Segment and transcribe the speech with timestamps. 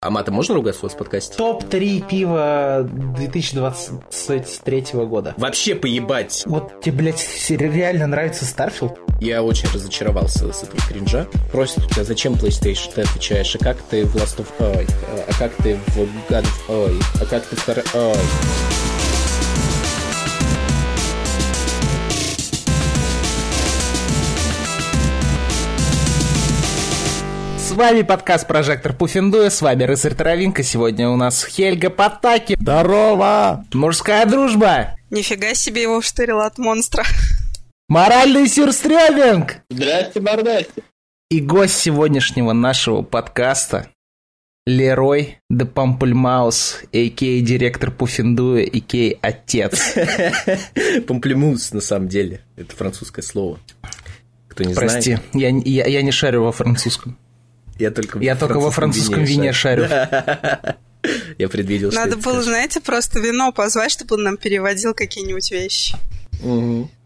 [0.00, 1.36] А матом можно вас в подкасте?
[1.36, 5.34] Топ-3 пива 2023 года.
[5.36, 6.44] Вообще поебать.
[6.46, 8.96] Вот тебе, блядь, реально нравится Starfield?
[9.20, 11.26] Я очень разочаровался с этого кринжа.
[11.50, 12.92] Просят у тебя, зачем PlayStation?
[12.94, 14.46] Ты отвечаешь, а как ты в Last of...
[14.60, 14.86] Ой,
[15.26, 15.98] а как ты в
[16.30, 16.60] God of...
[16.68, 17.68] Ой, а как ты в...
[17.96, 18.77] Ой.
[27.78, 32.56] Вами подкаст «Прожектор Пуффиндуя», с вами Рыцарь Травинка, сегодня у нас Хельга Потаки.
[32.60, 33.64] Здорово!
[33.72, 34.96] Мужская дружба.
[35.10, 37.04] Нифига себе его вштырило от монстра.
[37.88, 39.58] Моральный сюрстрёвинг.
[39.70, 40.82] Здрасте, мордасте.
[41.30, 43.86] И гость сегодняшнего нашего подкаста
[44.66, 47.40] Лерой де Пампульмаус, а.к.а.
[47.40, 49.28] директор Пуффиндуя, а.к.а.
[49.28, 49.94] отец.
[51.06, 52.40] Памплемус, на самом деле.
[52.56, 53.60] Это французское слово.
[54.48, 55.64] Кто не Прости, знает.
[55.64, 57.16] я, я, я не шарю во французском.
[57.78, 59.88] Я только, я только во французском вине шарю.
[61.38, 65.96] Я предвидел, Надо было, знаете, просто вино позвать, чтобы он нам переводил какие-нибудь вещи.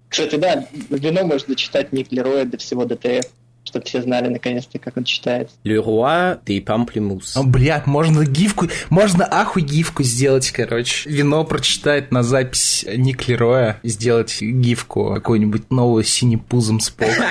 [0.08, 3.26] Кстати, да, вино можно читать ник Лероя до всего ДТФ
[3.64, 5.54] чтобы все знали наконец-то, как он читается.
[5.64, 7.36] Le roi des pamplemousses.
[7.36, 11.08] О, блядь, можно гифку, можно ахуй гифку сделать, короче.
[11.08, 17.30] Вино прочитает на запись Ник Лероя, сделать гифку какую-нибудь новую синепузом с полка.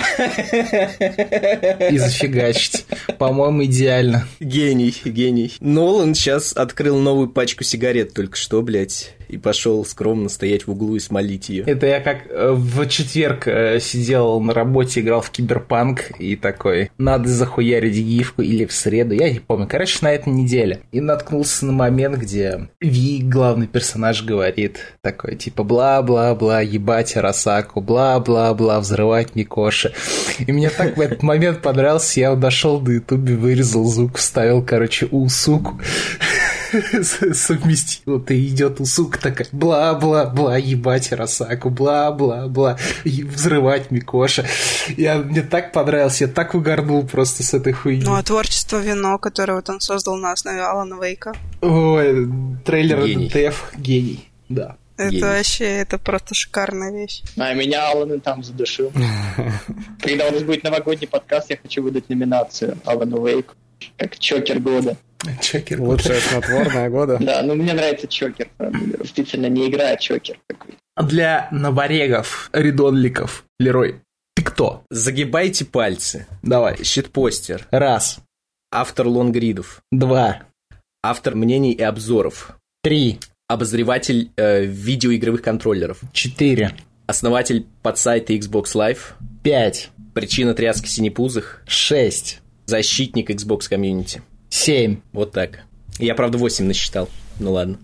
[1.90, 2.86] И зафигачить.
[3.18, 4.28] По-моему, идеально.
[4.40, 5.54] Гений, гений.
[5.60, 10.96] Нолан сейчас открыл новую пачку сигарет только что, блядь и пошел скромно стоять в углу
[10.96, 11.64] и смолить ее.
[11.64, 16.92] Это я как э, в четверг э, сидел на работе, играл в киберпанк и такой,
[16.98, 19.68] надо захуярить гифку или в среду, я не помню.
[19.70, 20.82] Короче, на этой неделе.
[20.92, 28.82] И наткнулся на момент, где Ви, главный персонаж, говорит такой, типа, бла-бла-бла, ебать Арасаку, бла-бла-бла,
[28.82, 29.94] взрывать Микоши.
[30.40, 35.08] И мне так в этот момент понравился, я дошел до ютубе, вырезал звук, вставил, короче,
[35.10, 35.80] у суку
[37.34, 38.20] совместил.
[38.22, 44.46] Ты идет у сука такая, бла-бла-бла, ебать Росаку, бла-бла-бла, взрывать Микоша.
[44.98, 48.04] Я, мне так понравился, я так угорнул просто с этой хуйни.
[48.04, 51.34] Ну, а творчество Вино, которое вот он создал на основе Алана Вейка.
[51.62, 52.30] Ой,
[52.66, 54.78] трейлер ДТФ, гений, да.
[54.98, 55.24] Это гений.
[55.24, 57.24] вообще, это просто шикарная вещь.
[57.38, 58.92] А меня Алан там задушил.
[60.02, 63.56] Когда у нас будет новогодний подкаст, я хочу выдать номинацию Алану Вейку
[63.98, 64.98] как Чокер года.
[65.42, 67.18] Чокер Лучшая снотворная года.
[67.20, 68.50] Да, ну мне нравится Чокер.
[69.06, 74.02] Специально не игра, а Чокер какой Для новорегов, редонликов, Лерой,
[74.36, 74.84] ты кто?
[74.90, 76.26] Загибайте пальцы.
[76.42, 76.84] Давай.
[76.84, 77.68] Щитпостер.
[77.70, 78.20] Раз.
[78.72, 79.82] Автор лонгридов.
[79.92, 80.44] Два.
[81.04, 82.58] Автор мнений и обзоров.
[82.82, 83.20] Три.
[83.48, 86.00] Обозреватель э, видеоигровых контроллеров.
[86.14, 86.72] Четыре.
[87.06, 89.14] Основатель подсайта Xbox Live.
[89.44, 89.90] Пять.
[90.14, 91.62] Причина тряски синепузых.
[91.68, 92.41] Шесть.
[92.72, 94.22] Защитник Xbox комьюнити.
[94.50, 95.02] Семь.
[95.12, 95.60] Вот так.
[96.00, 97.10] Я, правда, восемь насчитал.
[97.38, 97.80] Ну ладно.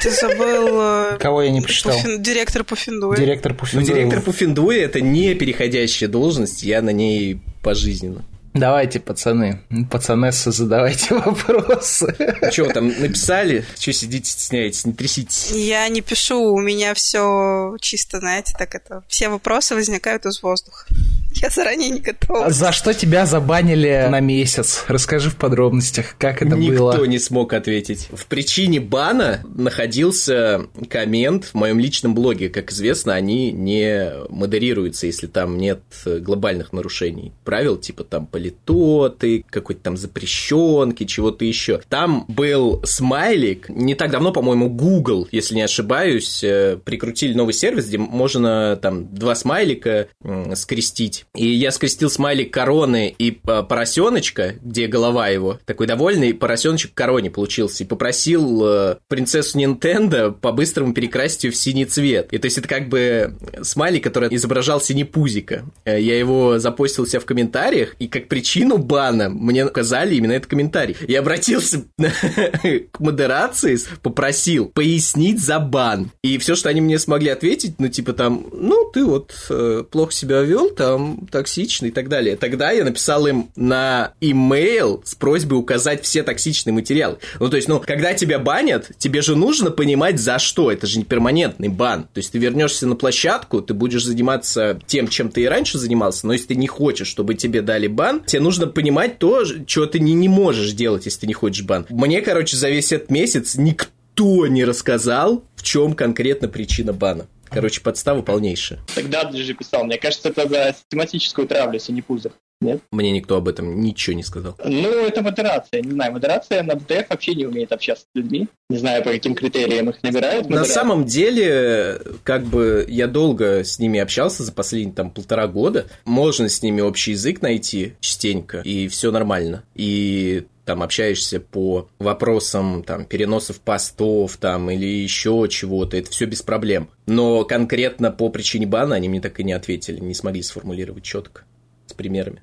[0.00, 1.18] Ты забыл...
[1.18, 1.92] Кого я не посчитал?
[1.92, 2.22] Пуфин...
[2.22, 3.18] Директор Пуфиндуя.
[3.18, 3.86] Директор Пуфиндуя.
[3.86, 8.24] Ну, директор Пуфиндуя– это не переходящая должность, я на ней пожизненно.
[8.54, 9.60] Давайте, пацаны,
[9.90, 12.14] пацанессы, задавайте вопросы.
[12.50, 13.64] Что там написали?
[13.78, 15.50] Что сидите, стесняетесь, не тряситесь?
[15.50, 19.04] Я не пишу, у меня все чисто, знаете, так это.
[19.08, 20.86] Все вопросы возникают из воздуха.
[21.34, 22.50] Я заранее не готова.
[22.50, 24.84] За что тебя забанили на месяц?
[24.88, 26.92] Расскажи в подробностях, как это Никто было.
[26.92, 28.08] Никто не смог ответить.
[28.12, 32.48] В причине бана находился коммент в моем личном блоге.
[32.48, 39.82] Как известно, они не модерируются, если там нет глобальных нарушений правил, типа там политоты, какой-то
[39.82, 41.80] там запрещенки, чего-то еще.
[41.88, 47.86] Там был смайлик, не так давно, по-моему, Google, если не ошибаюсь, э, прикрутили новый сервис,
[47.86, 50.08] где можно там два смайлика
[50.54, 51.21] скрестить.
[51.34, 57.30] И я скрестил смайлик короны и э, поросеночка, где голова его, такой довольный, поросеночек короне
[57.30, 62.32] получился, и попросил э, принцессу Nintendo по-быстрому перекрасить ее в синий цвет.
[62.32, 65.64] И то есть это как бы смайлик, который изображал синепузика.
[65.84, 70.96] Я его запостил себя в комментариях, и как причину бана мне указали именно этот комментарий.
[71.06, 76.10] Я обратился к модерации, попросил пояснить за бан.
[76.22, 80.12] И все, что они мне смогли ответить, ну, типа там, ну, ты вот э, плохо
[80.12, 82.36] себя вел, там, токсичный и так далее.
[82.36, 87.18] Тогда я написал им на имейл с просьбой указать все токсичные материалы.
[87.40, 90.70] Ну, то есть, ну, когда тебя банят, тебе же нужно понимать, за что.
[90.70, 92.04] Это же не перманентный бан.
[92.04, 96.26] То есть, ты вернешься на площадку, ты будешь заниматься тем, чем ты и раньше занимался,
[96.26, 100.00] но если ты не хочешь, чтобы тебе дали бан, тебе нужно понимать то, что ты
[100.00, 101.86] не, не можешь делать, если ты не хочешь бан.
[101.90, 107.26] Мне, короче, за весь этот месяц никто не рассказал, в чем конкретно причина бана.
[107.52, 108.80] Короче, подстава полнейшая.
[108.94, 109.84] Тогда же писал.
[109.84, 112.32] Мне кажется, это за систематическую травлю синепузов.
[112.62, 112.80] Нет?
[112.92, 114.56] Мне никто об этом ничего не сказал.
[114.64, 115.82] Ну, это модерация.
[115.82, 118.46] Не знаю, модерация на ДТФ вообще не умеет общаться с людьми.
[118.70, 120.48] Не знаю, по каким критериям их набирают.
[120.48, 125.86] На самом деле, как бы я долго с ними общался за последние там полтора года.
[126.04, 129.64] Можно с ними общий язык найти частенько, и все нормально.
[129.74, 136.42] И там общаешься по вопросам там переносов постов там или еще чего-то, это все без
[136.42, 136.88] проблем.
[137.06, 141.42] Но конкретно по причине бана они мне так и не ответили, не смогли сформулировать четко
[141.86, 142.42] с примерами.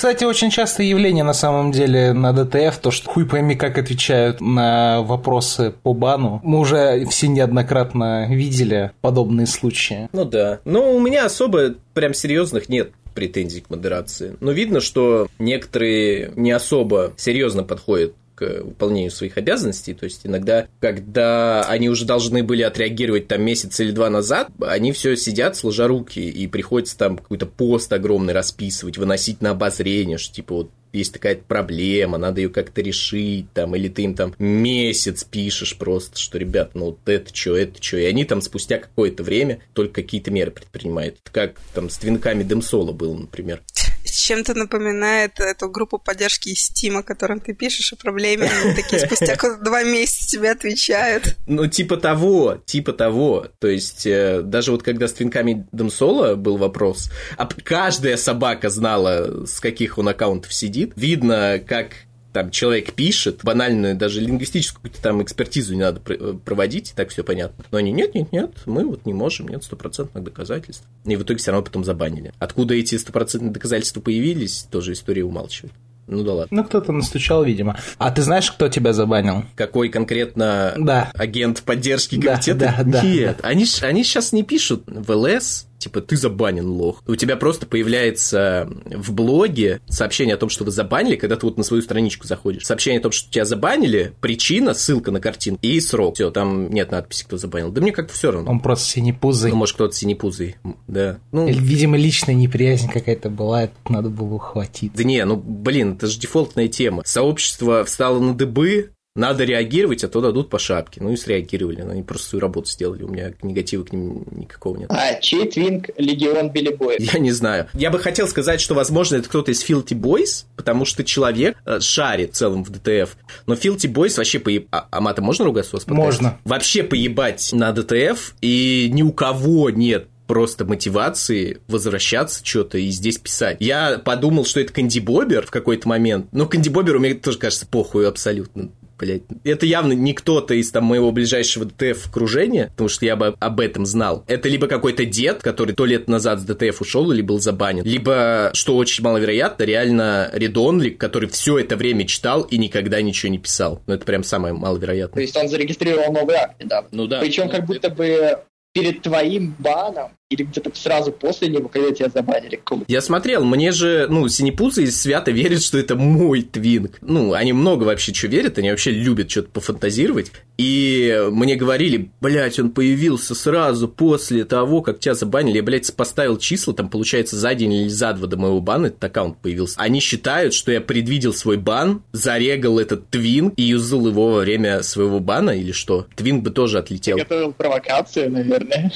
[0.00, 4.40] Кстати, очень частое явление на самом деле на ДТФ, то, что хуй пойми, как отвечают
[4.40, 6.40] на вопросы по бану.
[6.42, 10.08] Мы уже все неоднократно видели подобные случаи.
[10.14, 10.60] Ну да.
[10.64, 14.36] Но у меня особо прям серьезных нет претензий к модерации.
[14.40, 19.92] Но видно, что некоторые не особо серьезно подходят к выполнению своих обязанностей.
[19.92, 24.92] То есть иногда, когда они уже должны были отреагировать там месяц или два назад, они
[24.92, 30.34] все сидят, сложа руки, и приходится там какой-то пост огромный расписывать, выносить на обозрение, что
[30.34, 35.24] типа вот есть такая проблема, надо ее как-то решить, там, или ты им там месяц
[35.24, 39.22] пишешь просто, что, ребят, ну вот это что, это что, и они там спустя какое-то
[39.22, 41.18] время только какие-то меры предпринимают.
[41.32, 43.62] Как там с твинками Демсола было, например.
[44.04, 49.00] Чем-то напоминает эту группу поддержки из Steam, о котором ты пишешь о проблеме, они такие
[49.00, 51.36] спустя два месяца тебе отвечают.
[51.46, 53.46] Ну, типа того, типа того.
[53.58, 59.46] То есть, э, даже вот когда с твинками Демсола был вопрос, а каждая собака знала,
[59.46, 61.92] с каких он аккаунтов сидит, видно, как
[62.32, 67.10] там человек пишет, банальную даже лингвистическую какую-то там экспертизу не надо э, проводить, и так
[67.10, 67.64] все понятно.
[67.70, 70.84] Но они, нет, нет, нет, мы вот не можем, нет стопроцентных доказательств.
[71.04, 72.32] И в итоге все равно потом забанили.
[72.38, 75.72] Откуда эти стопроцентные доказательства появились, тоже история умалчивает.
[76.10, 76.62] Ну да ладно.
[76.62, 77.78] Ну, кто-то настучал, видимо.
[77.98, 79.44] А ты знаешь, кто тебя забанил?
[79.54, 81.12] Какой конкретно да.
[81.14, 82.74] агент поддержки комитета?
[82.78, 83.48] Да, да, Нет, да.
[83.48, 87.02] Они, они сейчас не пишут в ЛС, типа, ты забанен, лох.
[87.06, 91.56] У тебя просто появляется в блоге сообщение о том, что вы забанили, когда ты вот
[91.56, 92.64] на свою страничку заходишь.
[92.64, 96.14] Сообщение о том, что тебя забанили, причина, ссылка на картинку и срок.
[96.14, 97.70] Все, там нет надписи, кто забанил.
[97.70, 98.50] Да мне как-то все равно.
[98.50, 99.50] Он просто синепузый.
[99.50, 100.56] Ну, может, кто-то синепузый,
[100.86, 101.18] да.
[101.32, 104.92] Ну, Видимо, личная неприязнь какая-то была, это надо было ухватить.
[104.94, 107.02] Да не, ну, блин, это же дефолтная тема.
[107.04, 111.00] Сообщество встало на дыбы, надо реагировать, а то дадут по шапке.
[111.02, 113.02] Ну и среагировали, они просто свою работу сделали.
[113.02, 114.90] У меня негатива к ним никакого нет.
[114.90, 116.96] А чей твинк Legion Billy Boy?
[116.98, 117.68] Я не знаю.
[117.74, 121.80] Я бы хотел сказать, что, возможно, это кто-то из Filthy Boys, потому что человек э,
[121.80, 123.16] шарит в целом в DTF.
[123.46, 124.68] Но Filthy Boys вообще поеб...
[124.70, 125.86] А, а матом можно ругаться у вас?
[125.88, 126.38] Можно.
[126.44, 133.18] Вообще поебать на DTF, и ни у кого нет просто мотивации возвращаться что-то и здесь
[133.18, 133.56] писать.
[133.58, 137.66] Я подумал, что это Канди Бобер в какой-то момент, но Канди Бобер мне тоже кажется
[137.66, 139.22] похуй абсолютно блядь.
[139.44, 143.60] Это явно не кто-то из там моего ближайшего DTF окружения, потому что я бы об
[143.60, 144.24] этом знал.
[144.26, 148.50] Это либо какой-то дед, который сто лет назад с DTF ушел или был забанен, либо,
[148.54, 153.38] что очень маловероятно, реально read-only к, который все это время читал и никогда ничего не
[153.38, 153.82] писал.
[153.86, 155.14] Ну, это прям самое маловероятное.
[155.14, 156.88] То есть он зарегистрировал новый ак недавно.
[156.92, 157.20] Ну да.
[157.20, 158.38] Причем как будто бы
[158.72, 164.06] перед твоим баном или где-то сразу после него, когда тебя забанили Я смотрел, мне же,
[164.08, 166.98] ну, Синепузы свято верят, что это мой твинк.
[167.00, 170.30] Ну, они много вообще что верят, они вообще любят что-то пофантазировать.
[170.56, 175.56] И мне говорили, блядь, он появился сразу после того, как тебя забанили.
[175.56, 179.02] Я, блядь, поставил числа, там, получается, за день или за два до моего бана этот
[179.02, 179.80] аккаунт появился.
[179.80, 184.84] Они считают, что я предвидел свой бан, зарегал этот твинк и юзал его во время
[184.84, 186.06] своего бана или что?
[186.14, 187.16] Твинк бы тоже отлетел.
[187.16, 188.92] Я готовил провокацию, наверное.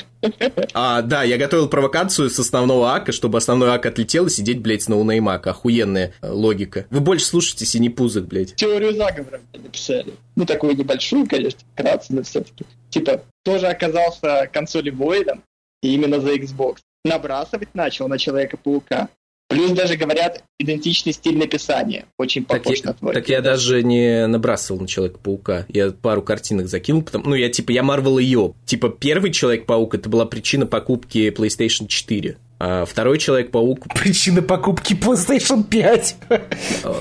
[0.73, 4.83] А, да, я готовил провокацию с основного ака, чтобы основной ак отлетел и сидеть, блядь,
[4.83, 5.35] с no-name а.
[5.35, 6.87] Охуенная э, логика.
[6.91, 8.55] Вы больше слушайте синепузых, блядь.
[8.55, 10.15] Теорию заговора написали.
[10.37, 12.65] Ну, такую небольшую, конечно, вкратце, но все-таки.
[12.91, 15.41] Типа, тоже оказался консоли Void,
[15.83, 16.79] и именно за Xbox.
[17.05, 19.09] Набрасывать начал на Человека-паука.
[19.55, 22.07] Плюс даже говорят идентичный стиль написания.
[22.19, 23.15] Очень похож так, на твой.
[23.15, 25.67] Так я даже не набрасывал на Человека-паука.
[25.69, 27.29] Я пару картинок закинул, потому...
[27.29, 28.55] ну, я типа, я Марвел ее.
[28.67, 32.37] Типа, первый Человек-паук это была причина покупки PlayStation 4.
[32.59, 33.87] А второй Человек-паук...
[33.95, 36.17] Причина покупки PlayStation 5.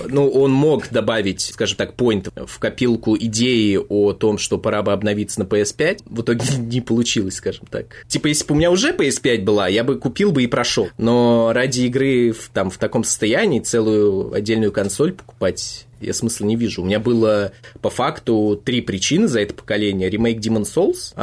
[0.09, 4.93] Ну, он мог добавить, скажем так, point в копилку идеи о том, что пора бы
[4.93, 6.03] обновиться на PS5.
[6.05, 8.05] В итоге не получилось, скажем так.
[8.07, 10.89] Типа, если бы у меня уже PS5 была, я бы купил бы и прошел.
[10.97, 16.55] Но ради игры в, там, в таком состоянии целую отдельную консоль покупать я смысла не
[16.55, 16.81] вижу.
[16.81, 20.09] У меня было по факту три причины за это поколение.
[20.09, 21.13] Ремейк Demon Souls,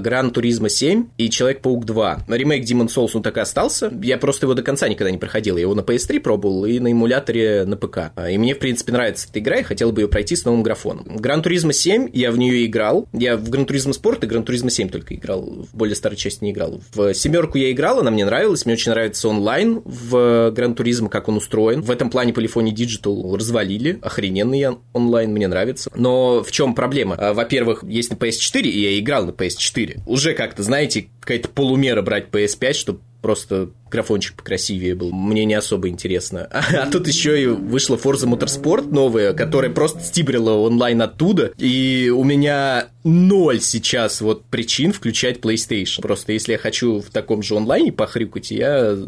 [0.00, 2.24] Gran Turismo 7 и Человек-паук 2.
[2.28, 3.92] Ремейк Demon Souls, он так и остался.
[4.02, 5.56] Я просто его до конца никогда не проходил.
[5.56, 8.12] Я его на PS3 пробовал и на эмуляторе на ПК.
[8.30, 11.16] И мне, в принципе, нравится эта игра, и хотел бы ее пройти с новым графоном.
[11.16, 13.08] Gran Turismo 7, я в нее играл.
[13.12, 15.42] Я в Gran Turismo Sport и Gran Turismo 7 только играл.
[15.42, 16.80] В более старой части не играл.
[16.94, 18.64] В семерку я играл, она мне нравилась.
[18.66, 21.82] Мне очень нравится онлайн в Гран Туризма, как он устроен.
[21.82, 23.98] В этом плане Polyphony Digital развалили.
[24.20, 25.90] Охрененный онлайн, мне нравится.
[25.94, 27.16] Но в чем проблема?
[27.18, 30.02] А, во-первых, есть на PS4, и я играл на PS4.
[30.04, 35.10] Уже как-то, знаете, какая-то полумера брать PS5, чтобы просто графончик покрасивее был.
[35.12, 36.48] Мне не особо интересно.
[36.50, 41.52] А, а тут еще и вышла Forza Motorsport новая, которая просто стибрила онлайн оттуда.
[41.56, 46.02] И у меня ноль сейчас вот причин включать PlayStation.
[46.02, 48.98] Просто если я хочу в таком же онлайне похрюкать, я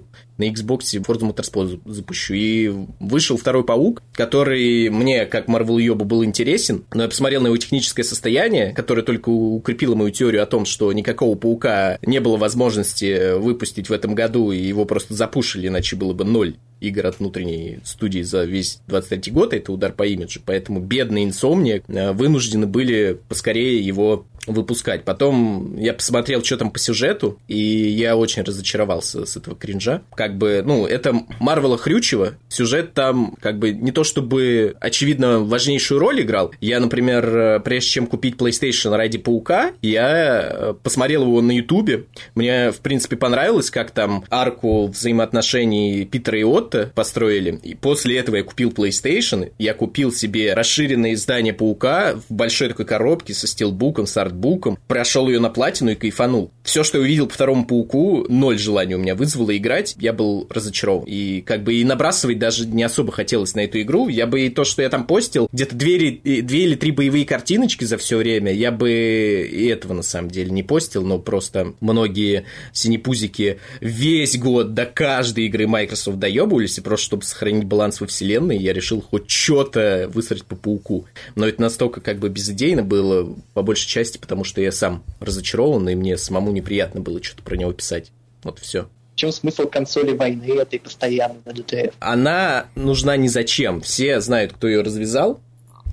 [0.43, 2.35] на Xbox Forza Motorsport запущу.
[2.35, 7.47] И вышел второй паук, который мне, как Marvel Йоба, был интересен, но я посмотрел на
[7.47, 12.37] его техническое состояние, которое только укрепило мою теорию о том, что никакого паука не было
[12.37, 17.21] возможности выпустить в этом году, и его просто запушили, иначе было бы ноль игр от
[17.21, 22.67] внутренней студии за весь 23 год, это удар по имиджу, поэтому бедные инсомния э, вынуждены
[22.67, 25.05] были поскорее его выпускать.
[25.05, 30.03] Потом я посмотрел, что там по сюжету, и я очень разочаровался с этого кринжа.
[30.15, 36.01] Как бы, ну, это Марвела Хрючева, сюжет там, как бы, не то чтобы, очевидно, важнейшую
[36.01, 36.53] роль играл.
[36.61, 42.05] Я, например, прежде чем купить PlayStation ради Паука, я э, посмотрел его на Ютубе.
[42.35, 47.61] Мне, в принципе, понравилось, как там арку взаимоотношений Питера и Отто построили.
[47.63, 52.87] И после этого я купил PlayStation, я купил себе расширенное издание Паука в большой такой
[52.87, 56.51] коробке со стилбуком, с артбуком, прошел ее на платину и кайфанул.
[56.63, 60.47] Все, что я увидел по второму пауку, ноль желания у меня вызвало играть, я был
[60.51, 61.05] разочарован.
[61.07, 64.09] И как бы и набрасывать даже не особо хотелось на эту игру.
[64.09, 67.25] Я бы и то, что я там постил, где-то две или, две или три боевые
[67.25, 71.75] картиночки за все время, я бы и этого на самом деле не постил, но просто
[71.81, 78.07] многие синепузики весь год до каждой игры Microsoft доебывались, и просто чтобы сохранить баланс во
[78.07, 81.07] вселенной, я решил хоть что-то высрать по пауку.
[81.35, 85.87] Но это настолько как бы безыдейно было, по большей части, потому что я сам разочарован,
[85.91, 88.13] и мне самому неприятно было что-то про него писать.
[88.43, 88.89] Вот все.
[89.15, 91.93] В чем смысл консоли войны этой постоянно на DTF?
[92.01, 93.83] Она нужна ни зачем.
[93.83, 95.41] Все знают, кто ее развязал,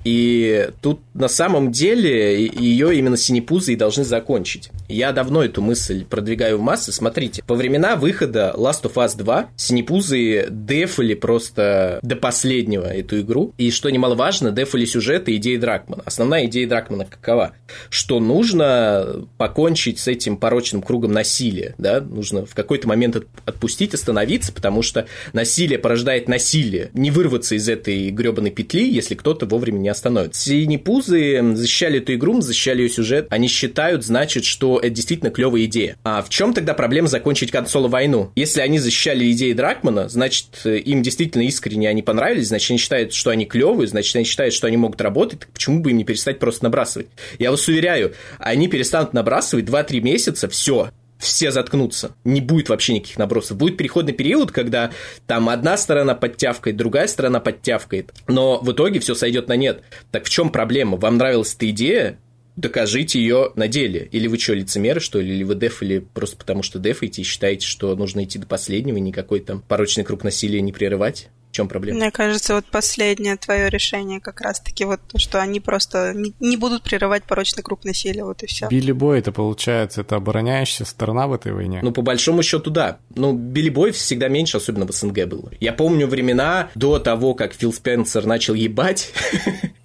[0.04, 4.70] и тут на самом деле ее именно синепузы и должны закончить.
[4.90, 6.90] Я давно эту мысль продвигаю в массы.
[6.90, 13.54] Смотрите, по времена выхода Last of Us 2 синепузы дефали просто до последнего эту игру.
[13.56, 16.02] И что немаловажно, дефали сюжет и идеи Дракмана.
[16.04, 17.52] Основная идея Дракмана какова?
[17.88, 21.76] Что нужно покончить с этим порочным кругом насилия.
[21.78, 22.00] Да?
[22.00, 23.16] Нужно в какой-то момент
[23.46, 26.90] отпустить, остановиться, потому что насилие порождает насилие.
[26.94, 30.42] Не вырваться из этой гребаной петли, если кто-то вовремя не остановится.
[30.42, 33.28] Синепузы защищали эту игру, защищали ее сюжет.
[33.30, 35.96] Они считают, значит, что это действительно клевая идея.
[36.04, 38.32] А в чем тогда проблема закончить консолу войну?
[38.34, 43.30] Если они защищали идеи Дракмана, значит, им действительно искренне они понравились, значит, они считают, что
[43.30, 46.38] они клевые, значит, они считают, что они могут работать, так почему бы им не перестать
[46.38, 47.08] просто набрасывать?
[47.38, 52.14] Я вас уверяю, они перестанут набрасывать 2-3 месяца, все, все заткнутся.
[52.24, 53.58] Не будет вообще никаких набросов.
[53.58, 54.90] Будет переходный период, когда
[55.26, 58.12] там одна сторона подтявкает, другая сторона подтявкает.
[58.26, 59.82] Но в итоге все сойдет на нет.
[60.10, 60.96] Так в чем проблема?
[60.96, 62.18] Вам нравилась эта идея?
[62.56, 64.08] Докажите ее на деле.
[64.12, 65.34] Или вы что, лицемеры, что ли?
[65.34, 69.00] Или вы дефали просто потому, что дефаете и считаете, что нужно идти до последнего и
[69.00, 71.28] никакой там порочный круг насилия не прерывать?
[71.50, 71.98] В чем проблема?
[71.98, 76.84] Мне кажется, вот последнее твое решение как раз-таки вот то, что они просто не будут
[76.84, 78.68] прерывать порочный круг насилия, вот и все.
[78.68, 81.80] Билли Бой, это получается, это обороняющая сторона в этой войне?
[81.82, 82.98] Ну, по большому счету, да.
[83.16, 85.50] Ну, Билли Бой всегда меньше, особенно в СНГ было.
[85.58, 89.12] Я помню времена до того, как Фил Спенсер начал ебать,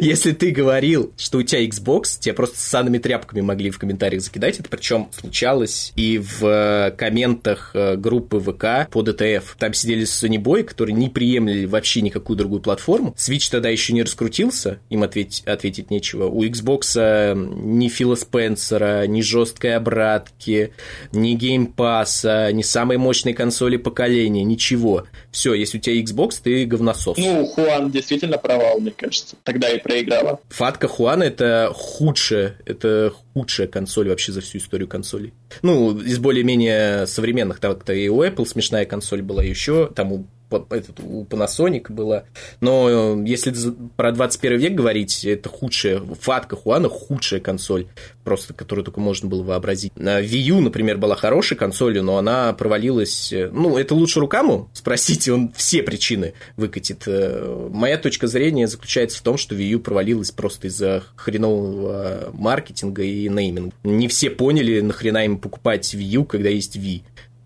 [0.00, 4.22] Если ты говорил, что у тебя Xbox, тебя просто с санными тряпками могли в комментариях
[4.22, 4.58] закидать.
[4.60, 9.42] Это причем случалось и в э, комментах э, группы ВК по DTF.
[9.58, 13.14] Там сидели Sony Boy, которые не приемлили вообще никакую другую платформу.
[13.16, 16.26] Switch тогда еще не раскрутился, им ответить, ответить нечего.
[16.26, 20.72] У Xbox э, ни Фила Спенсера, ни жесткой обратки,
[21.12, 25.06] ни Game Pass а, ни самой мощной консоли поколения, ничего.
[25.30, 27.16] Все, если у тебя Xbox, ты говносос.
[27.18, 29.36] Ну, Хуан действительно провал, мне кажется.
[29.44, 30.40] Тогда и проиграла.
[30.48, 35.32] Фатка Хуана это худшая, это худшая консоль вообще за всю историю консолей.
[35.62, 40.26] Ну, из более-менее современных, так-то и у Apple смешная консоль была, еще там у
[40.70, 42.24] этот, у Panasonic была.
[42.60, 43.52] Но э, если
[43.96, 47.86] про 21 век говорить, это худшая, фатка Хуана худшая консоль,
[48.24, 49.92] просто которую только можно было вообразить.
[49.96, 53.32] Wii U, например, была хорошей консолью, но она провалилась...
[53.32, 57.04] Э, ну, это лучше Рукаму спросите, он все причины выкатит.
[57.06, 63.02] Э, моя точка зрения заключается в том, что Wii U провалилась просто из-за хренового маркетинга
[63.02, 63.72] и нейминга.
[63.84, 67.02] Не все поняли, нахрена им покупать Wii U, когда есть Wii.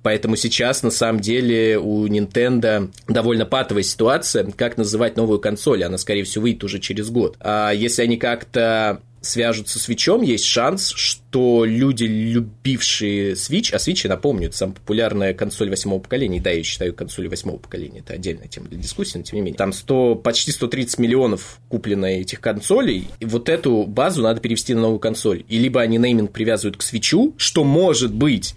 [0.06, 5.82] Поэтому сейчас, на самом деле, у Nintendo довольно патовая ситуация, как называть новую консоль.
[5.82, 7.36] Она, скорее всего, выйдет уже через год.
[7.40, 11.25] А если они как-то свяжутся с Switch, есть шанс, что
[11.64, 16.95] люди, любившие Switch, а Switch, напомню, это самая популярная консоль восьмого поколения, да, я считаю
[16.95, 19.59] консоль восьмого поколения, это отдельная тема для дискуссии, но тем не менее.
[19.59, 24.83] Там 100, почти 130 миллионов куплено этих консолей, и вот эту базу надо перевести на
[24.83, 25.45] новую консоль.
[25.49, 28.55] И либо они нейминг привязывают к Switch, что может быть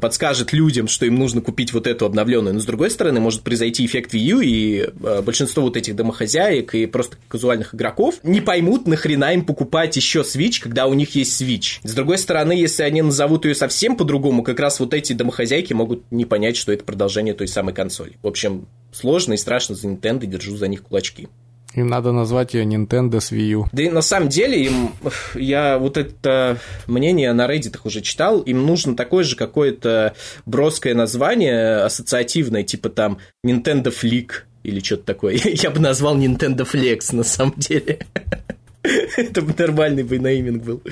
[0.00, 3.86] подскажет людям, что им нужно купить вот эту обновленную, но с другой стороны может произойти
[3.86, 8.86] эффект Wii U, и э, большинство вот этих домохозяек и просто казуальных игроков не поймут,
[8.86, 11.78] нахрена им покупать еще Switch, когда у них есть Switch.
[11.84, 16.10] С другой стороны, если они назовут ее совсем по-другому, как раз вот эти домохозяйки могут
[16.12, 18.12] не понять, что это продолжение той самой консоли.
[18.22, 21.28] В общем, сложно и страшно за Nintendo, держу за них кулачки.
[21.74, 23.66] Им надо назвать ее Nintendo с Wii U.
[23.72, 24.92] Да и на самом деле им,
[25.34, 30.14] я вот это мнение на Reddit уже читал, им нужно такое же какое-то
[30.46, 34.30] броское название ассоциативное, типа там Nintendo Flick
[34.62, 35.34] или что-то такое.
[35.44, 38.00] Я бы назвал Nintendo Flex на самом деле.
[38.82, 40.82] Это бы нормальный бы нейминг был.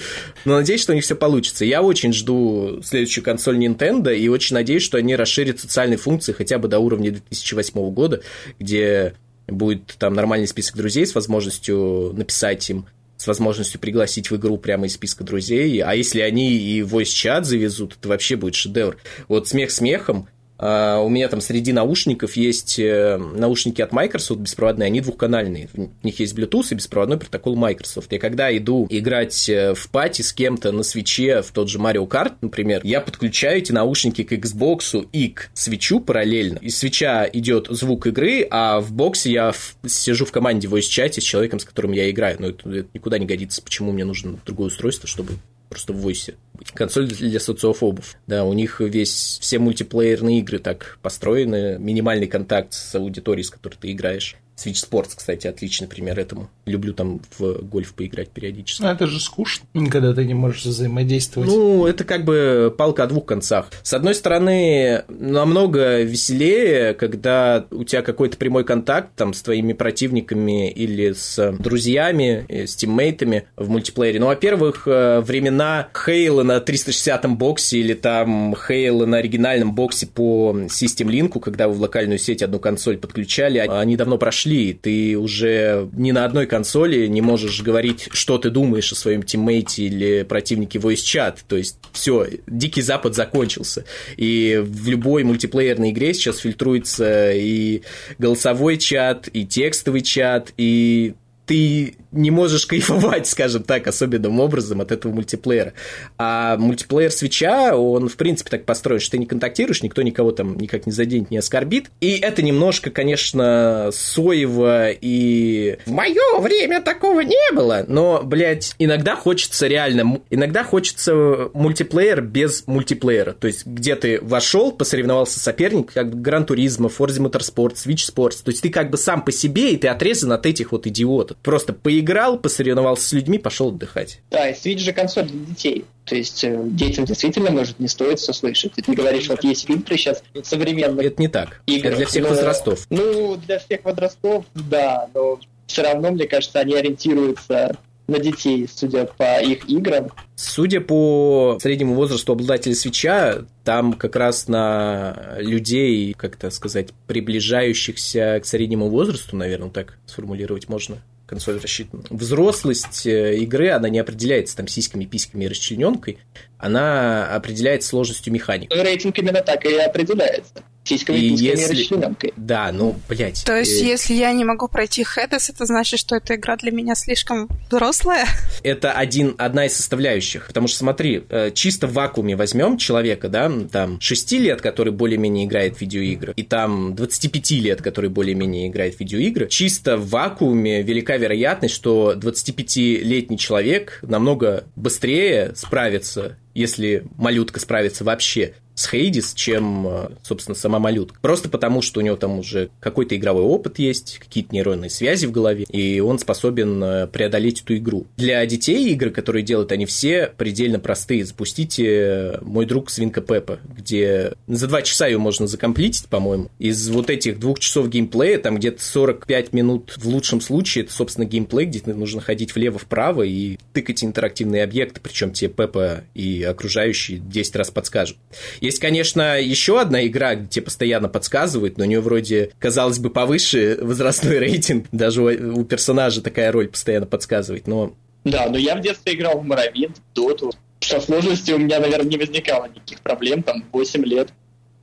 [0.44, 1.64] Но надеюсь, что у них все получится.
[1.64, 6.58] Я очень жду следующую консоль Nintendo и очень надеюсь, что они расширят социальные функции хотя
[6.58, 8.22] бы до уровня 2008 года,
[8.58, 9.14] где
[9.46, 14.86] будет там нормальный список друзей с возможностью написать им, с возможностью пригласить в игру прямо
[14.86, 15.80] из списка друзей.
[15.80, 18.96] А если они и voice-чат завезут, это вообще будет шедевр.
[19.28, 20.28] Вот смех смехом,
[20.58, 25.68] Uh, у меня там среди наушников есть э, наушники от Microsoft беспроводные, они двухканальные.
[25.74, 28.10] В них есть Bluetooth и беспроводной протокол Microsoft.
[28.14, 32.08] И когда иду играть э, в пати с кем-то на свече, в тот же Mario
[32.08, 36.58] Kart, например, я подключаю эти наушники к Xbox и к свечу параллельно.
[36.58, 39.76] Из свеча идет звук игры, а в боксе я в...
[39.86, 42.36] сижу в команде voice-чате с человеком, с которым я играю.
[42.38, 43.60] Но это, это никуда не годится.
[43.60, 45.34] Почему мне нужно другое устройство, чтобы
[45.68, 46.36] просто в войсе.
[46.74, 48.16] Консоль для социофобов.
[48.26, 53.76] Да, у них весь, все мультиплеерные игры так построены, минимальный контакт с аудиторией, с которой
[53.76, 54.36] ты играешь.
[54.56, 56.48] Switch Sports, кстати, отличный пример этому.
[56.64, 58.82] Люблю там в гольф поиграть периодически.
[58.82, 61.48] Ну, это же скучно, когда ты не можешь взаимодействовать.
[61.48, 63.68] Ну, это как бы палка о двух концах.
[63.82, 70.70] С одной стороны, намного веселее, когда у тебя какой-то прямой контакт там с твоими противниками
[70.70, 74.20] или с друзьями, с тиммейтами в мультиплеере.
[74.20, 80.56] Ну, во-первых, э, времена Хейла на 360-м боксе или там Хейла на оригинальном боксе по
[80.68, 85.18] System Link, когда вы в локальную сеть одну консоль подключали, они давно прошли ушли, ты
[85.18, 90.22] уже ни на одной консоли не можешь говорить, что ты думаешь о своем тиммейте или
[90.22, 91.44] противнике voice чат.
[91.48, 93.84] То есть все, Дикий Запад закончился.
[94.16, 97.82] И в любой мультиплеерной игре сейчас фильтруется и
[98.18, 101.14] голосовой чат, и текстовый чат, и
[101.46, 105.72] ты не можешь кайфовать, скажем так, особенным образом от этого мультиплеера.
[106.18, 110.56] А мультиплеер свеча, он, в принципе, так построен, что ты не контактируешь, никто никого там
[110.58, 111.90] никак не заденет, не оскорбит.
[112.00, 117.84] И это немножко, конечно, соево, и в мое время такого не было.
[117.86, 123.32] Но, блядь, иногда хочется реально, иногда хочется мультиплеер без мультиплеера.
[123.32, 128.42] То есть, где ты вошел, посоревновался с соперником, как Гран Туризма, Forza Motorsport, Switch Sports.
[128.44, 131.36] То есть, ты как бы сам по себе, и ты отрезан от этих вот идиотов.
[131.38, 134.20] Просто поиграл поиграл, посоревновался с людьми, пошел отдыхать.
[134.30, 135.84] Да, и Switch же консоль для детей.
[136.04, 138.72] То есть э, детям действительно, может, не стоит все слышать.
[138.74, 141.08] Ты говоришь, вот есть фильтры сейчас современные.
[141.08, 141.62] Это не так.
[141.66, 142.86] Играх, Это для всех но, возрастов.
[142.90, 149.06] Ну, для всех возрастов, да, но все равно, мне кажется, они ориентируются на детей, судя
[149.06, 150.12] по их играм.
[150.36, 158.38] Судя по среднему возрасту обладателя свеча, там как раз на людей, как то сказать, приближающихся
[158.40, 162.04] к среднему возрасту, наверное, так сформулировать можно, консоль рассчитана.
[162.10, 166.18] Взрослость э, игры, она не определяется там сиськами, письками и расчлененкой,
[166.58, 168.72] она определяется сложностью механик.
[168.72, 170.62] Рейтинг именно так и определяется.
[170.86, 171.64] Сиськами, и если...
[171.64, 172.32] и расчлененкой.
[172.36, 173.44] Да, ну, блядь.
[173.44, 173.86] То есть, э...
[173.86, 178.26] если я не могу пройти Хедес, это значит, что эта игра для меня слишком взрослая?
[178.62, 180.46] Это один, одна из составляющих.
[180.48, 185.46] Потому что, смотри, э, чисто в вакууме возьмем человека, да, там, 6 лет, который более-менее
[185.46, 190.82] играет в видеоигры, и там 25 лет, который более-менее играет в видеоигры, чисто в вакууме
[190.82, 199.88] велика вероятность, что 25-летний человек намного быстрее справится если малютка справится вообще, с Хейдис, чем,
[199.88, 201.18] э, собственно, сама малютка.
[201.20, 205.32] Просто потому, что у него там уже какой-то игровой опыт есть, какие-то нейронные связи в
[205.32, 208.06] голове, и он способен э, преодолеть эту игру.
[208.18, 211.24] Для детей игры, которые делают, они все предельно простые.
[211.24, 216.50] Запустите «Мой друг Свинка Пеппа», где за два часа ее можно закомплитить, по-моему.
[216.58, 221.24] Из вот этих двух часов геймплея, там где-то 45 минут в лучшем случае, это, собственно,
[221.24, 227.56] геймплей, где нужно ходить влево-вправо и тыкать интерактивные объекты, причем тебе Пеппа и окружающие 10
[227.56, 228.18] раз подскажут.
[228.66, 233.10] Есть, конечно, еще одна игра, где тебе постоянно подсказывают, но у нее вроде, казалось бы,
[233.10, 234.86] повыше возрастной рейтинг.
[234.90, 237.92] Даже у, у персонажа такая роль постоянно подсказывает, но...
[238.24, 240.50] Да, но я в детстве играл в Моровин, в Доту.
[240.80, 244.30] Со сложностью у меня, наверное, не возникало никаких проблем, там, 8 лет.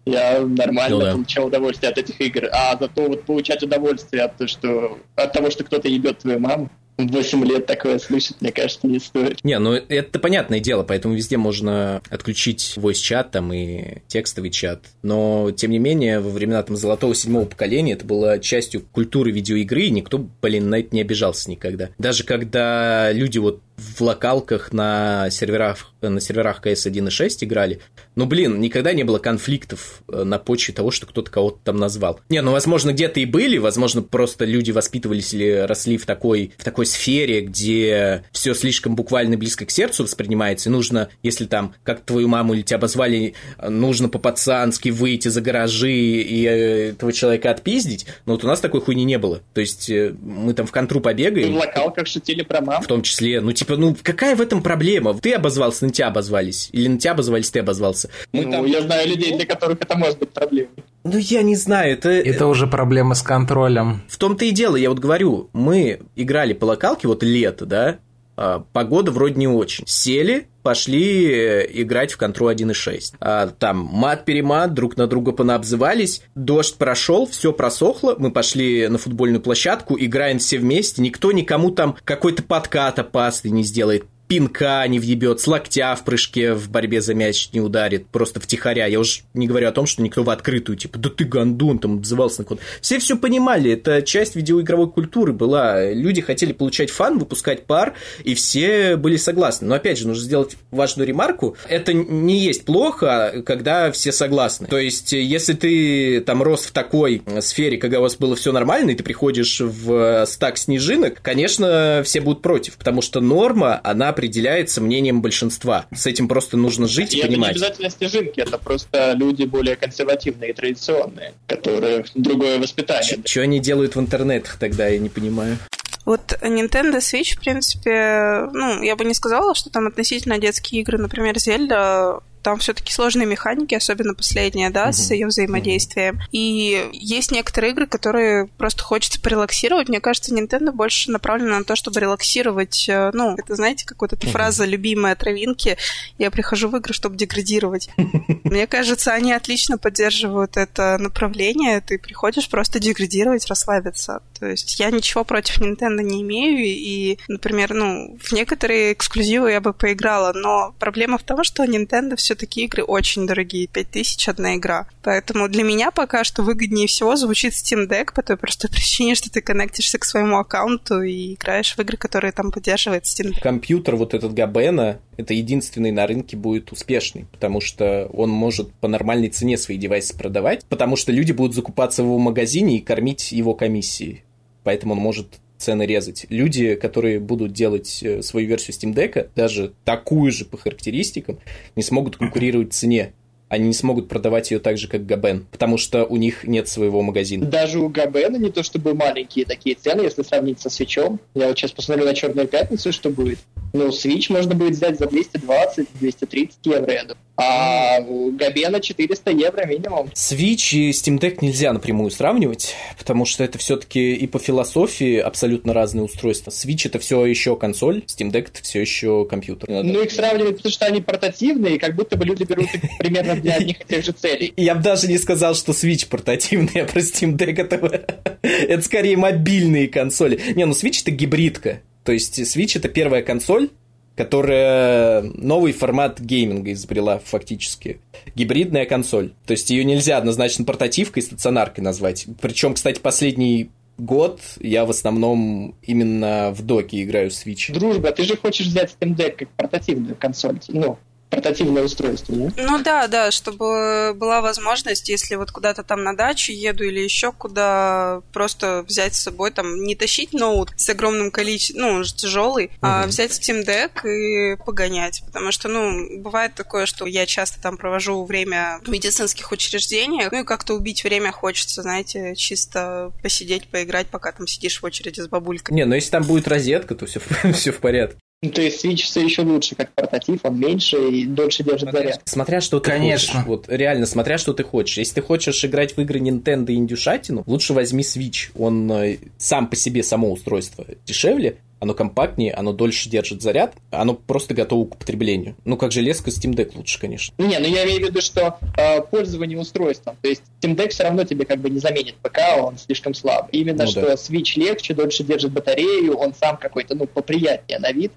[0.05, 1.11] Я нормально ну, да.
[1.11, 2.47] получал удовольствие от этих игр.
[2.53, 6.69] А зато вот получать удовольствие от, того, что, от того, что кто-то ебет твою маму,
[6.97, 9.43] 8 лет такое слышать, мне кажется, не стоит.
[9.43, 14.85] Не, ну это понятное дело, поэтому везде можно отключить voice-чат там и текстовый чат.
[15.01, 19.83] Но, тем не менее, во времена там золотого седьмого поколения это было частью культуры видеоигры,
[19.83, 21.89] и никто, блин, на это не обижался никогда.
[21.97, 23.61] Даже когда люди вот
[23.97, 27.79] в локалках на серверах, на серверах CS 1.6 играли,
[28.15, 32.19] ну, блин, никогда не было конфликтов э, на почве того, что кто-то кого-то там назвал.
[32.29, 36.63] Не, ну, возможно, где-то и были, возможно, просто люди воспитывались или росли в такой, в
[36.63, 42.01] такой сфере, где все слишком буквально близко к сердцу воспринимается, и нужно, если там, как
[42.01, 43.33] твою маму или тебя обозвали,
[43.67, 48.81] нужно по-пацански выйти за гаражи и э, этого человека отпиздить, но вот у нас такой
[48.81, 49.41] хуйни не было.
[49.53, 51.53] То есть э, мы там в контру побегаем.
[51.53, 52.83] В локалках шутили про маму.
[52.83, 55.13] В том числе, ну, типа, ну, какая в этом проблема?
[55.13, 56.69] Ты обозвался, на тебя обозвались.
[56.71, 58.09] Или на тебя обозвались, ты обозвался.
[58.31, 58.65] Мы ну, там...
[58.65, 60.71] я знаю людей, для которых это может быть проблемой.
[61.03, 62.09] Ну, я не знаю, это...
[62.09, 64.01] Это уже проблема с контролем.
[64.07, 67.97] В том-то и дело, я вот говорю, мы играли по локалке, вот лето, да,
[68.35, 69.85] погода вроде не очень.
[69.87, 73.15] Сели, пошли э, играть в контру 1.6.
[73.19, 79.41] А, там мат-перемат, друг на друга понаобзывались, дождь прошел, все просохло, мы пошли на футбольную
[79.41, 85.41] площадку, играем все вместе, никто никому там какой-то подкат опасный не сделает, пинка не въебет,
[85.41, 88.87] с локтя в прыжке в борьбе за мяч не ударит, просто втихаря.
[88.87, 91.97] Я уж не говорю о том, что никто в открытую, типа, да ты гандун, там,
[91.97, 95.91] обзывался на кого Все все понимали, это часть видеоигровой культуры была.
[95.91, 97.93] Люди хотели получать фан, выпускать пар,
[98.23, 99.67] и все были согласны.
[99.67, 101.55] Но, опять же, нужно сделать важную ремарку.
[101.69, 104.65] Это не есть плохо, когда все согласны.
[104.65, 108.89] То есть, если ты там рос в такой сфере, когда у вас было все нормально,
[108.91, 114.79] и ты приходишь в стак снежинок, конечно, все будут против, потому что норма, она определяется
[114.79, 115.85] мнением большинства.
[115.93, 117.57] С этим просто нужно жить и, и понимать.
[117.57, 123.19] Это не обязательно снежинки, это просто люди более консервативные и традиционные, которые другое воспитание.
[123.25, 125.57] Что они делают в интернетах тогда, я не понимаю.
[126.05, 130.97] Вот Nintendo Switch, в принципе, ну, я бы не сказала, что там относительно детские игры,
[130.97, 134.93] например, Зельда там все-таки сложные механики, особенно последняя, да, угу.
[134.93, 136.15] с ее взаимодействием.
[136.15, 136.23] Угу.
[136.31, 139.89] И есть некоторые игры, которые просто хочется порелаксировать.
[139.89, 142.87] Мне кажется, Nintendo больше направлена на то, чтобы релаксировать.
[142.89, 144.33] Э, ну, это, знаете, как вот эта угу.
[144.33, 145.77] фраза «любимая травинки».
[146.17, 147.89] Я прихожу в игры, чтобы деградировать.
[148.43, 151.81] Мне кажется, они отлично поддерживают это направление.
[151.81, 154.21] Ты приходишь просто деградировать, расслабиться.
[154.39, 156.65] То есть я ничего против Nintendo не имею.
[156.65, 160.33] И, например, ну, в некоторые эксклюзивы я бы поиграла.
[160.33, 164.87] Но проблема в том, что Nintendo все все-таки игры очень дорогие, 5000 одна игра.
[165.03, 169.29] Поэтому для меня пока что выгоднее всего звучит Steam Deck по той простой причине, что
[169.29, 173.41] ты коннектишься к своему аккаунту и играешь в игры, которые там поддерживает Steam Deck.
[173.41, 178.87] Компьютер вот этот Габена, это единственный на рынке будет успешный, потому что он может по
[178.87, 183.31] нормальной цене свои девайсы продавать, потому что люди будут закупаться в его магазине и кормить
[183.31, 184.23] его комиссией.
[184.63, 185.27] Поэтому он может
[185.63, 186.25] цены резать.
[186.29, 191.39] Люди, которые будут делать э, свою версию Steam Deck, даже такую же по характеристикам,
[191.75, 193.13] не смогут конкурировать в цене
[193.53, 197.03] они не смогут продавать ее так же, как Габен, потому что у них нет своего
[197.03, 197.45] магазина.
[197.45, 201.19] Даже у Габена не то чтобы маленькие такие цены, если сравнить со свечом.
[201.35, 203.37] Я вот сейчас посмотрю на Черную пятницу, что будет.
[203.73, 207.17] Ну, Switch можно будет взять за 220-230 евро, я думаю.
[207.35, 210.09] А у Габена 400 евро минимум.
[210.13, 215.73] Switch и Steam Deck нельзя напрямую сравнивать, потому что это все-таки и по философии абсолютно
[215.73, 216.51] разные устройства.
[216.51, 219.69] Switch это все еще консоль, Steam Deck это все еще компьютер.
[219.69, 223.35] Ну, их сравнивать, потому что они портативные, и как будто бы люди берут их примерно
[223.35, 224.53] для одних и тех же целей.
[224.57, 228.05] Я бы даже не сказал, что Switch портативный, а про Steam Deck это,
[228.43, 230.39] это скорее мобильные консоли.
[230.55, 231.81] Не, ну Switch это гибридка.
[232.03, 233.69] То есть Switch это первая консоль,
[234.15, 237.99] которая новый формат гейминга изобрела фактически.
[238.35, 239.33] Гибридная консоль.
[239.45, 242.27] То есть ее нельзя однозначно портативкой и стационаркой назвать.
[242.41, 247.71] Причем, кстати, последний год я в основном именно в доке играю в Switch.
[247.73, 250.59] Дружба, ты же хочешь взять Steam Deck как портативную консоль.
[250.67, 250.97] Ну,
[251.33, 252.51] портативное устройство, не?
[252.57, 257.31] Ну да, да, чтобы была возможность, если вот куда-то там на дачу еду или еще
[257.31, 262.13] куда, просто взять с собой, там, не тащить ноут с огромным количеством, ну, он же
[262.13, 262.77] тяжелый, угу.
[262.81, 265.23] а взять Steam Deck и погонять.
[265.25, 270.41] Потому что, ну, бывает такое, что я часто там провожу время в медицинских учреждениях, ну
[270.41, 275.27] и как-то убить время хочется, знаете, чисто посидеть, поиграть, пока там сидишь в очереди с
[275.27, 275.75] бабулькой.
[275.75, 277.19] Не, но если там будет розетка, то все,
[277.53, 278.17] все в порядке.
[278.43, 281.99] Ну, то есть Switch все еще лучше, как портатив, он меньше и дольше держит смотря,
[282.01, 282.21] заряд.
[282.25, 283.35] Смотря что ты Конечно.
[283.35, 283.47] хочешь.
[283.47, 284.97] Вот реально, смотря что ты хочешь.
[284.97, 288.51] Если ты хочешь играть в игры Nintendo и индюшатину, лучше возьми Switch.
[288.57, 294.13] Он э, сам по себе, само устройство дешевле, оно компактнее, оно дольше держит заряд, оно
[294.13, 295.55] просто готово к употреблению.
[295.63, 297.33] Ну, как железка, Steam Deck лучше, конечно.
[297.37, 301.03] Не, ну я имею в виду, что э, пользование устройством, то есть Steam Deck все
[301.03, 303.47] равно тебе как бы не заменит ПК, он слишком слаб.
[303.51, 304.13] Именно Ну что да.
[304.13, 308.11] Switch легче, дольше держит батарею, он сам какой-то, ну, поприятнее на вид,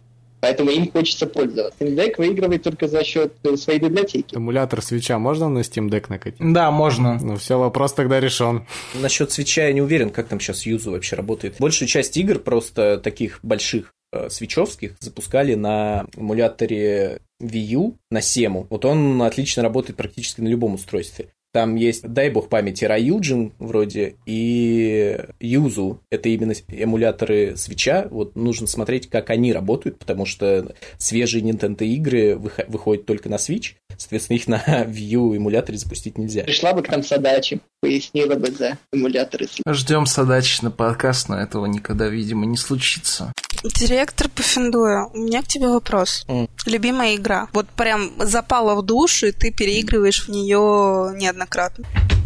[0.46, 1.84] поэтому им хочется пользоваться.
[1.84, 4.36] Steam Deck выигрывает только за счет э, своей библиотеки.
[4.36, 6.38] Эмулятор свеча можно на Steam Deck накатить?
[6.40, 7.18] Да, можно.
[7.20, 8.64] Ну все, вопрос тогда решен.
[8.94, 11.56] Насчет свеча я не уверен, как там сейчас юзу вообще работает.
[11.58, 18.66] Большую часть игр просто таких больших э, свечевских запускали на эмуляторе Wii U, на Сему.
[18.70, 21.26] Вот он отлично работает практически на любом устройстве.
[21.56, 26.02] Там есть, дай бог памяти, Раюджин вроде и Юзу.
[26.10, 28.08] Это именно эмуляторы свеча.
[28.10, 33.36] Вот нужно смотреть, как они работают, потому что свежие Nintendo игры выхо- выходят только на
[33.36, 33.72] Switch.
[33.96, 36.42] Соответственно, их на U эмуляторе запустить нельзя.
[36.42, 39.48] Пришла бы к нам задачи, пояснила бы за эмуляторы.
[39.66, 43.32] Ждем задачи на подкаст, но этого никогда, видимо, не случится.
[43.64, 46.24] Директор по Финдуя, у меня к тебе вопрос.
[46.28, 46.48] М.
[46.66, 47.48] Любимая игра.
[47.52, 51.45] Вот прям запала в душу, и ты переигрываешь в нее неоднократно.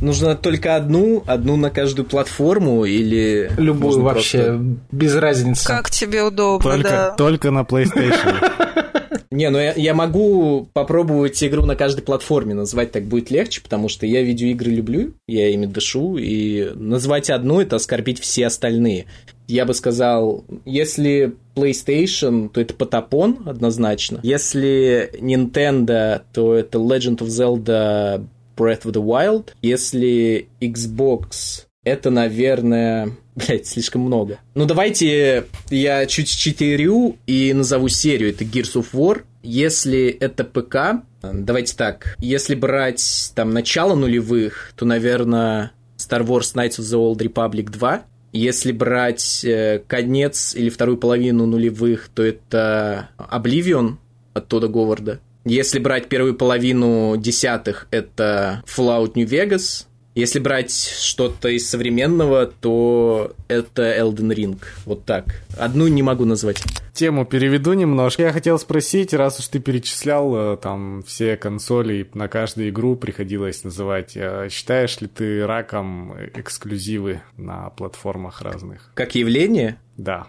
[0.00, 3.50] Нужно только одну, одну на каждую платформу или...
[3.58, 5.66] Любую можно вообще, просто- без разницы.
[5.66, 7.10] Как тебе удобно, Только, да.
[7.16, 8.50] только на PlayStation.
[9.30, 13.88] Не, ну я, я могу попробовать игру на каждой платформе, назвать так будет легче, потому
[13.88, 19.06] что я видеоигры люблю, я ими дышу, и назвать одну– это оскорбить все остальные.
[19.46, 24.18] Я бы сказал, если PlayStation, то это Потапон однозначно.
[24.22, 28.26] Если Nintendo, то это Legend of Zelda
[28.60, 29.52] Breath of the Wild.
[29.62, 33.16] Если Xbox, это, наверное...
[33.34, 34.38] Блять, слишком много.
[34.54, 38.30] Ну, давайте я чуть читерю и назову серию.
[38.30, 39.22] Это Gears of War.
[39.42, 42.16] Если это ПК, давайте так.
[42.18, 48.02] Если брать там начало нулевых, то, наверное, Star Wars Knights of the Old Republic 2.
[48.32, 53.96] Если брать э, конец или вторую половину нулевых, то это Oblivion
[54.34, 55.20] от Тода Говарда.
[55.50, 59.86] Если брать первую половину десятых, это Fallout New Vegas.
[60.14, 64.62] Если брать что-то из современного, то это Elden Ring.
[64.84, 65.42] Вот так.
[65.58, 66.62] Одну не могу назвать.
[66.92, 68.22] Тему переведу немножко.
[68.22, 72.94] Я хотел спросить, раз уж ты перечислял э, там все консоли, и на каждую игру
[72.94, 78.92] приходилось называть, э, считаешь ли ты раком эксклюзивы на платформах разных?
[78.94, 80.28] Как явление, Да.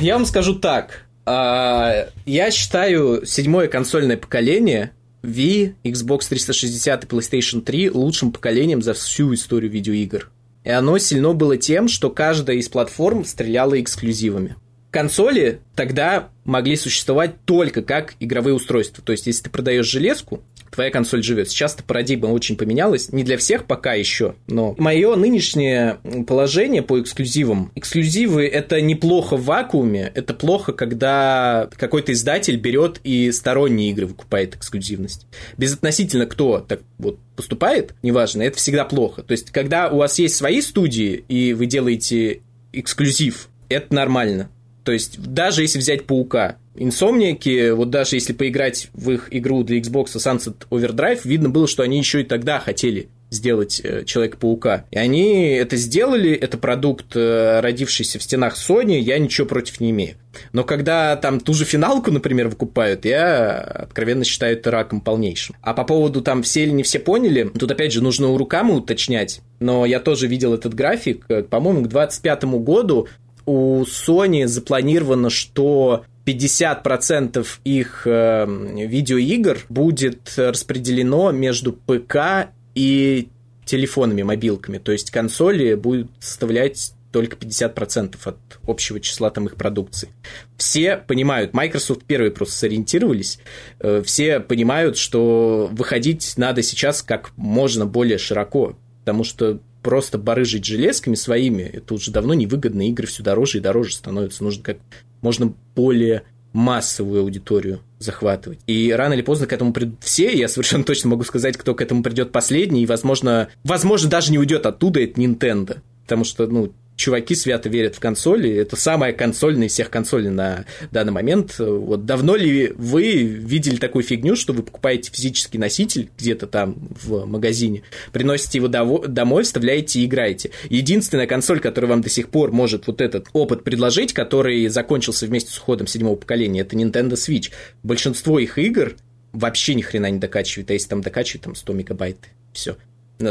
[0.00, 1.07] Я вам скажу так.
[1.30, 8.94] А, Я считаю седьмое консольное поколение Wii, Xbox 360 и PlayStation 3 лучшим поколением за
[8.94, 10.30] всю историю видеоигр.
[10.64, 14.56] И оно сильно было тем, что каждая из платформ стреляла эксклюзивами.
[14.90, 19.04] Консоли тогда могли существовать только как игровые устройства.
[19.04, 21.50] То есть, если ты продаешь железку, твоя консоль живет.
[21.50, 23.12] Сейчас-то парадигма очень поменялась.
[23.12, 27.72] Не для всех пока еще, но мое нынешнее положение по эксклюзивам.
[27.74, 34.56] Эксклюзивы это неплохо в вакууме, это плохо, когда какой-то издатель берет и сторонние игры выкупает
[34.56, 35.26] эксклюзивность.
[35.56, 39.22] Безотносительно кто так вот поступает, неважно, это всегда плохо.
[39.22, 42.40] То есть, когда у вас есть свои студии, и вы делаете
[42.72, 44.50] эксклюзив, это нормально.
[44.88, 49.80] То есть, даже если взять Паука, Инсомники, вот даже если поиграть в их игру для
[49.80, 54.86] Xbox Sunset Overdrive, видно было, что они еще и тогда хотели сделать э, Человека-паука.
[54.90, 59.90] И они это сделали, это продукт, э, родившийся в стенах Sony, я ничего против не
[59.90, 60.16] имею.
[60.54, 65.54] Но когда там ту же финалку, например, выкупают, я откровенно считаю это раком полнейшим.
[65.60, 68.70] А по поводу там все или не все поняли, тут опять же нужно у руками
[68.70, 73.08] уточнять, но я тоже видел этот график, э, по-моему, к 25 году
[73.48, 83.28] у Sony запланировано, что 50% их э, видеоигр будет распределено между ПК и
[83.64, 84.76] телефонами, мобилками.
[84.76, 90.10] То есть консоли будут составлять только 50% от общего числа там их продукции.
[90.58, 93.38] Все понимают, Microsoft первые просто сориентировались,
[93.80, 100.64] э, все понимают, что выходить надо сейчас как можно более широко, потому что просто барыжить
[100.64, 104.44] железками своими, это уже давно невыгодно, игры все дороже и дороже становятся.
[104.44, 104.78] Нужно как
[105.20, 108.60] можно более массовую аудиторию захватывать.
[108.66, 111.82] И рано или поздно к этому придут все, я совершенно точно могу сказать, кто к
[111.82, 115.78] этому придет последний, и, возможно, возможно, даже не уйдет оттуда, это Nintendo.
[116.02, 118.52] Потому что, ну, чуваки свято верят в консоли.
[118.52, 121.58] Это самая консольная из всех консолей на данный момент.
[121.58, 127.24] Вот давно ли вы видели такую фигню, что вы покупаете физический носитель где-то там в
[127.24, 127.82] магазине,
[128.12, 130.50] приносите его домой, вставляете и играете.
[130.68, 135.52] Единственная консоль, которая вам до сих пор может вот этот опыт предложить, который закончился вместе
[135.52, 137.52] с уходом седьмого поколения, это Nintendo Switch.
[137.84, 138.96] Большинство их игр
[139.32, 142.16] вообще ни хрена не докачивает, а если там докачивает, там 100 мегабайт,
[142.52, 142.76] все.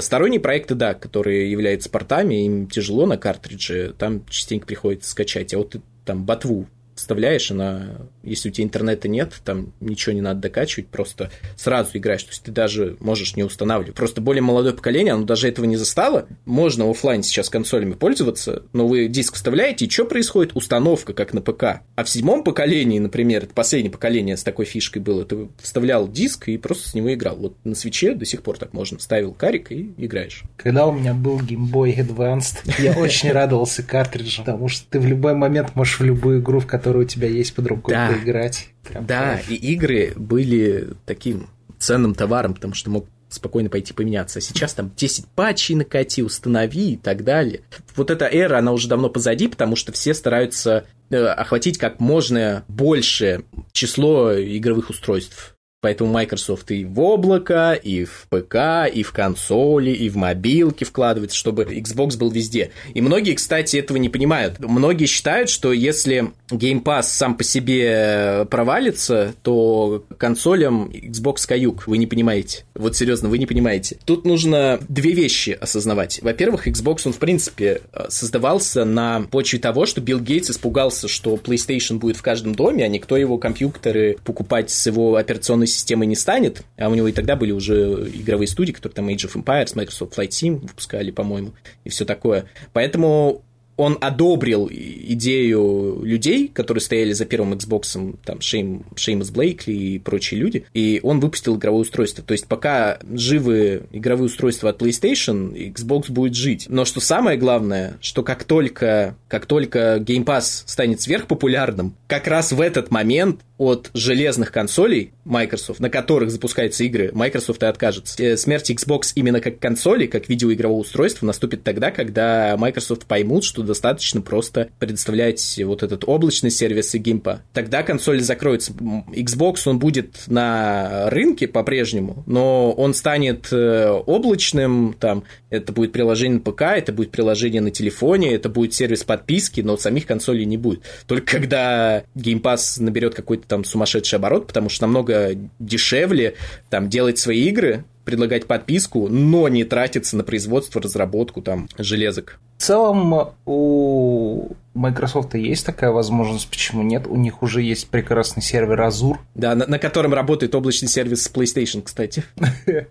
[0.02, 5.54] Сторонние проекты, да, которые являются портами, им тяжело на картридже, там частенько приходится скачать.
[5.54, 10.41] А вот там ботву вставляешь, она, если у тебя интернета нет, там ничего не надо
[10.41, 12.23] докачивать, просто сразу играешь.
[12.23, 13.95] То есть ты даже можешь не устанавливать.
[13.95, 16.27] Просто более молодое поколение, оно даже этого не застало.
[16.45, 20.55] Можно офлайн сейчас консолями пользоваться, но вы диск вставляете, и что происходит?
[20.55, 21.81] Установка, как на ПК.
[21.95, 26.49] А в седьмом поколении, например, это последнее поколение с такой фишкой было, ты вставлял диск
[26.49, 27.35] и просто с него играл.
[27.37, 28.99] Вот на свече до сих пор так можно.
[28.99, 30.43] Ставил карик и играешь.
[30.57, 35.05] Когда у меня был Game Boy Advanced, я очень радовался картриджу, потому что ты в
[35.05, 38.16] любой момент можешь в любую игру, в которой у тебя есть под рукой, да.
[38.19, 38.69] Поиграть.
[38.84, 39.49] Прям да, кайф.
[39.49, 41.49] и игры были таким
[41.80, 44.39] ценным товаром, потому что мог спокойно пойти поменяться.
[44.39, 47.62] А сейчас там 10 патчей накати, установи и так далее.
[47.95, 52.63] Вот эта эра, она уже давно позади, потому что все стараются э, охватить как можно
[52.67, 55.57] большее число игровых устройств.
[55.79, 61.37] Поэтому Microsoft и в облако, и в ПК, и в консоли, и в мобилки вкладывается,
[61.37, 62.71] чтобы Xbox был везде.
[62.95, 64.59] И многие, кстати, этого не понимают.
[64.59, 71.85] Многие считают, что если Game Pass сам по себе провалится, то консолям Xbox каюк.
[71.85, 72.65] Вы не понимаете.
[72.73, 73.99] Вот серьезно, вы не понимаете.
[74.03, 76.19] Тут нужно две вещи осознавать.
[76.23, 81.97] Во-первых, Xbox, он в принципе создавался на почве того, что Билл Гейтс испугался, что PlayStation
[81.99, 86.15] будет в каждом доме, а никто его компьютеры покупать с его операционной основной системой не
[86.15, 89.75] станет, а у него и тогда были уже игровые студии, которые там Age of Empires,
[89.75, 91.53] Microsoft Flight Sim выпускали, по-моему,
[91.84, 92.45] и все такое.
[92.73, 93.43] Поэтому
[93.77, 100.39] он одобрил идею людей, которые стояли за первым Xbox, там, Шейм, Шеймус Блейкли и прочие
[100.39, 102.23] люди, и он выпустил игровое устройство.
[102.23, 106.65] То есть, пока живы игровые устройства от PlayStation, Xbox будет жить.
[106.67, 112.51] Но что самое главное, что как только, как только Game Pass станет сверхпопулярным, как раз
[112.51, 118.21] в этот момент от железных консолей Microsoft, на которых запускаются игры, Microsoft и откажется.
[118.23, 123.63] Э, смерть Xbox именно как консоли, как видеоигрового устройства наступит тогда, когда Microsoft поймут, что
[123.63, 127.41] достаточно просто предоставлять вот этот облачный сервис и геймпа.
[127.53, 128.73] Тогда консоль закроется.
[128.73, 136.39] Xbox, он будет на рынке по-прежнему, но он станет э, облачным, там, это будет приложение
[136.43, 140.57] на ПК, это будет приложение на телефоне, это будет сервис подписки, но самих консолей не
[140.57, 140.81] будет.
[141.05, 146.36] Только когда Game Pass наберет какой-то там сумасшедший оборот, потому что намного дешевле
[146.69, 152.39] там делать свои игры, предлагать подписку, но не тратиться на производство, разработку там железок.
[152.57, 157.05] В целом у Microsoft есть такая возможность, почему нет?
[157.05, 159.17] У них уже есть прекрасный сервер Azure.
[159.36, 162.23] Да, на, на котором работает облачный сервис PlayStation, кстати.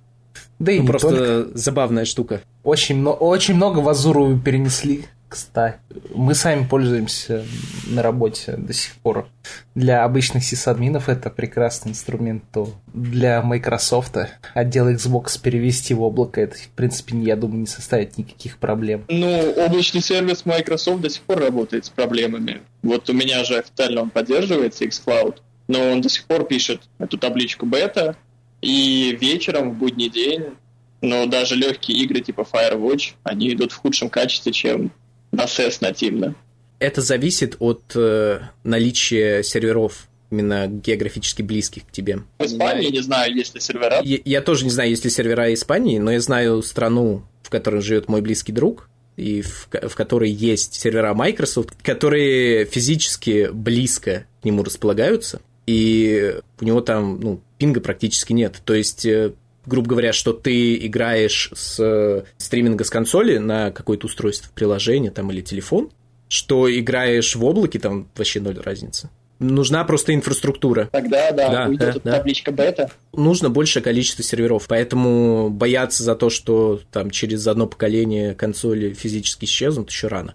[0.59, 2.40] Да и ну, просто забавная штука.
[2.62, 5.79] Очень, очень много в Азуру перенесли кстати.
[6.14, 7.45] Мы сами пользуемся
[7.87, 9.29] на работе до сих пор.
[9.75, 14.16] Для обычных сисадминов это прекрасный инструмент, то для Microsoft
[14.55, 19.05] отдел Xbox перевести в облако, это, в принципе, я думаю, не составит никаких проблем.
[19.09, 22.62] Ну, облачный сервис Microsoft до сих пор работает с проблемами.
[22.83, 25.37] Вот у меня же официально он поддерживается, xCloud,
[25.69, 28.16] но он до сих пор пишет эту табличку бета,
[28.62, 30.57] и вечером в будний день
[31.03, 34.92] но даже легкие игры типа Firewatch, они идут в худшем качестве, чем
[35.33, 36.35] на SES нативно.
[36.79, 42.21] Это зависит от э, наличия серверов именно географически близких к тебе.
[42.38, 44.01] В Испании не знаю, есть ли сервера.
[44.03, 47.81] Я, я тоже не знаю, есть ли сервера Испании, но я знаю страну, в которой
[47.81, 54.45] живет мой близкий друг, и в, в которой есть сервера Microsoft, которые физически близко к
[54.45, 58.61] нему располагаются, и у него там, ну, пинга практически нет.
[58.64, 59.33] То есть э,
[59.66, 65.31] грубо говоря, что ты играешь с э, стриминга с консоли на какое-то устройство, приложение там
[65.31, 65.90] или телефон,
[66.29, 69.11] что играешь в облаке, там вообще ноль разницы.
[69.38, 70.88] Нужна просто инфраструктура.
[70.90, 72.90] Тогда, да, да уйдет да, табличка бета.
[73.12, 79.45] Нужно большее количество серверов, поэтому бояться за то, что там через одно поколение консоли физически
[79.45, 80.35] исчезнут, еще рано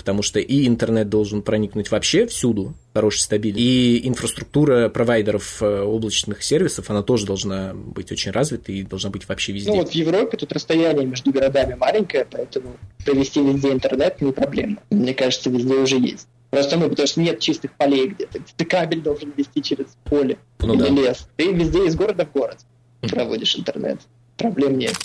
[0.00, 6.42] потому что и интернет должен проникнуть вообще всюду, хороший, стабильный, и инфраструктура провайдеров э, облачных
[6.42, 9.70] сервисов, она тоже должна быть очень развита и должна быть вообще везде.
[9.70, 14.78] Ну вот в Европе тут расстояние между городами маленькое, поэтому провести везде интернет не проблема.
[14.90, 16.26] Мне кажется, везде уже есть.
[16.50, 18.40] Просто ну, потому что нет чистых полей где-то.
[18.56, 20.88] Ты кабель должен вести через поле Ну или да.
[20.88, 21.28] лес.
[21.36, 22.58] Ты везде из города в город
[23.02, 24.00] проводишь интернет.
[24.36, 24.96] Проблем нет.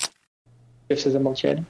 [0.86, 1.66] Все, все замолчали.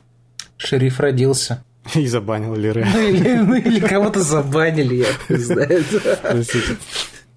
[0.58, 1.64] Шериф родился.
[1.96, 2.88] И забанил Лире.
[2.92, 5.84] Ну или, ну или кого-то забанили, я не знаю.
[6.22, 6.78] Простите.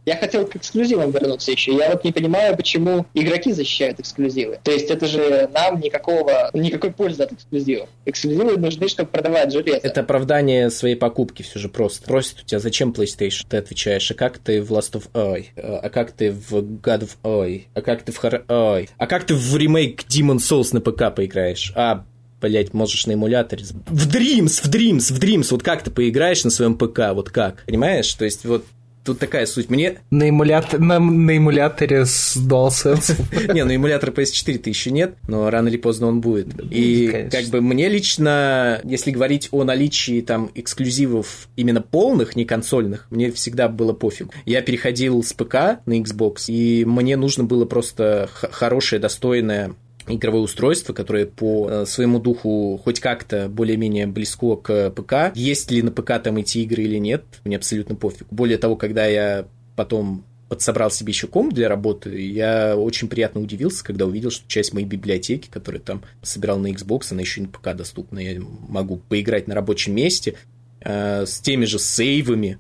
[0.09, 1.77] Я хотел к эксклюзивам вернуться еще.
[1.77, 4.59] Я вот не понимаю, почему игроки защищают эксклюзивы.
[4.65, 7.91] То есть это же нам никакого, никакой пользы от эксклюзивов.
[8.07, 9.81] Эксклюзивы нужны, чтобы продавать железо.
[9.83, 12.07] Это оправдание своей покупки все же просто.
[12.07, 13.45] Просит у тебя, зачем PlayStation?
[13.51, 15.49] Ты отвечаешь, а как ты в Last of Oi?
[15.57, 17.65] А как ты в God of Oi?
[17.75, 18.89] А как ты в Oi?
[18.97, 21.71] А как ты в ремейк Demon Souls на ПК поиграешь?
[21.77, 22.07] А,
[22.41, 23.65] блять, можешь на эмуляторе.
[23.87, 25.49] В Dreams, в Dreams, в Dreams.
[25.51, 27.13] Вот как ты поиграешь на своем ПК?
[27.15, 27.65] Вот как?
[27.67, 28.13] Понимаешь?
[28.15, 28.65] То есть вот
[29.09, 29.71] тут такая суть.
[29.71, 30.01] Мне...
[30.11, 33.53] На, эмулятор, на, на эмуляторе с DualSense.
[33.55, 36.49] Не, ну эмулятора PS4-то еще нет, но рано или поздно он будет.
[36.71, 43.07] И как бы мне лично, если говорить о наличии там эксклюзивов именно полных, не консольных,
[43.11, 44.29] мне всегда было пофиг.
[44.45, 49.75] Я переходил с ПК на Xbox, и мне нужно было просто хорошее, достойное
[50.17, 55.35] игровое устройство, которое по э, своему духу хоть как-то более-менее близко к ПК.
[55.35, 58.27] Есть ли на ПК там эти игры или нет, мне абсолютно пофиг.
[58.31, 59.47] Более того, когда я
[59.77, 64.73] потом подсобрал себе еще комп для работы, я очень приятно удивился, когда увидел, что часть
[64.73, 68.19] моей библиотеки, которую там собирал на Xbox, она еще и на ПК доступна.
[68.19, 70.35] Я могу поиграть на рабочем месте
[70.81, 72.59] э, с теми же сейвами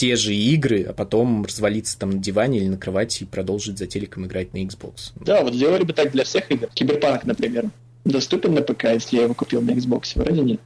[0.00, 3.86] те же игры, а потом развалиться там на диване или на кровати и продолжить за
[3.86, 5.12] телеком играть на Xbox.
[5.16, 6.68] Да, вот сделали бы так для всех игр.
[6.72, 7.68] Киберпанк, например.
[8.06, 10.12] Доступен на ПК, если я его купил на Xbox?
[10.14, 10.60] Вроде нет.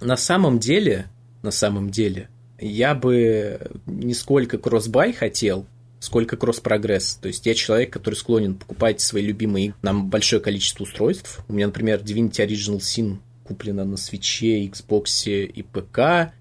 [0.00, 1.06] На самом деле,
[1.42, 2.28] на самом деле,
[2.60, 5.66] я бы не сколько cross-buy хотел,
[5.98, 7.16] сколько кросс-прогресс.
[7.16, 11.40] То есть я человек, который склонен покупать свои любимые игры на большое количество устройств.
[11.48, 16.32] У меня, например, Divinity Original Sin куплена на Switch е, Xbox и ПК.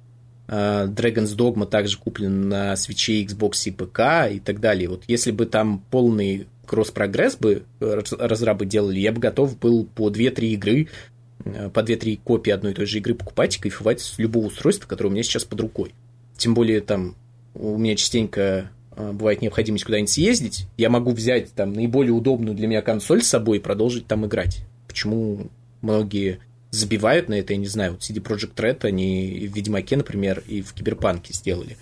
[0.48, 4.90] А, Dragon's Dogma также куплен на Switch е, Xbox и ПК и так далее.
[4.90, 10.10] Вот если бы там полный кросс-прогресс бы раз- разрабы делали, я бы готов был по
[10.10, 10.88] 2-3 игры
[11.44, 14.88] э, по 2-3 копии одной и той же игры покупать и кайфовать с любого устройства,
[14.88, 15.94] которое у меня сейчас под рукой.
[16.38, 17.16] Тем более там
[17.54, 22.68] у меня частенько э, бывает необходимость куда-нибудь съездить, я могу взять там наиболее удобную для
[22.68, 24.66] меня консоль с собой и продолжить там играть.
[24.88, 25.48] Почему
[25.82, 26.40] многие
[26.76, 30.62] забивают на это, я не знаю, вот CD Projekt Red, они в Ведьмаке, например, и
[30.62, 31.78] в Киберпанке сделали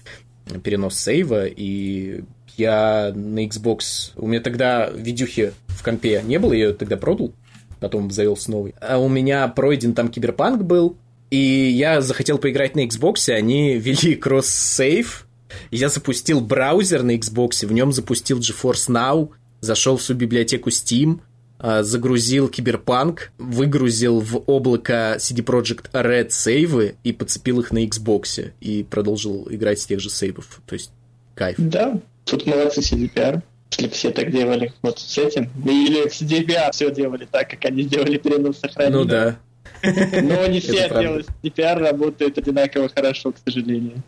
[0.63, 2.23] перенос сейва, и
[2.57, 4.11] я на Xbox...
[4.15, 7.33] У меня тогда видюхи в компе не было, я ее тогда продал,
[7.79, 8.75] потом завелся новый.
[8.81, 10.97] А у меня пройден там Киберпанк был,
[11.29, 15.27] и я захотел поиграть на Xbox, они ввели cross-save,
[15.71, 19.29] я запустил браузер на Xbox, в нем запустил GeForce Now,
[19.61, 21.21] зашел в всю библиотеку Steam,
[21.63, 28.83] загрузил Киберпанк, выгрузил в облако CD Projekt Red сейвы и подцепил их на Xbox и
[28.83, 30.61] продолжил играть с тех же сейвов.
[30.65, 30.91] То есть
[31.35, 31.55] кайф.
[31.57, 33.41] Да, тут молодцы CDPR.
[33.71, 35.49] Если бы все так делали вот с этим.
[35.65, 38.97] Или CDPR все делали так, как они сделали перенос сохранения.
[38.97, 39.37] Ну да.
[39.81, 41.27] Но не все делают.
[41.41, 44.03] CDPR работает одинаково хорошо, к сожалению.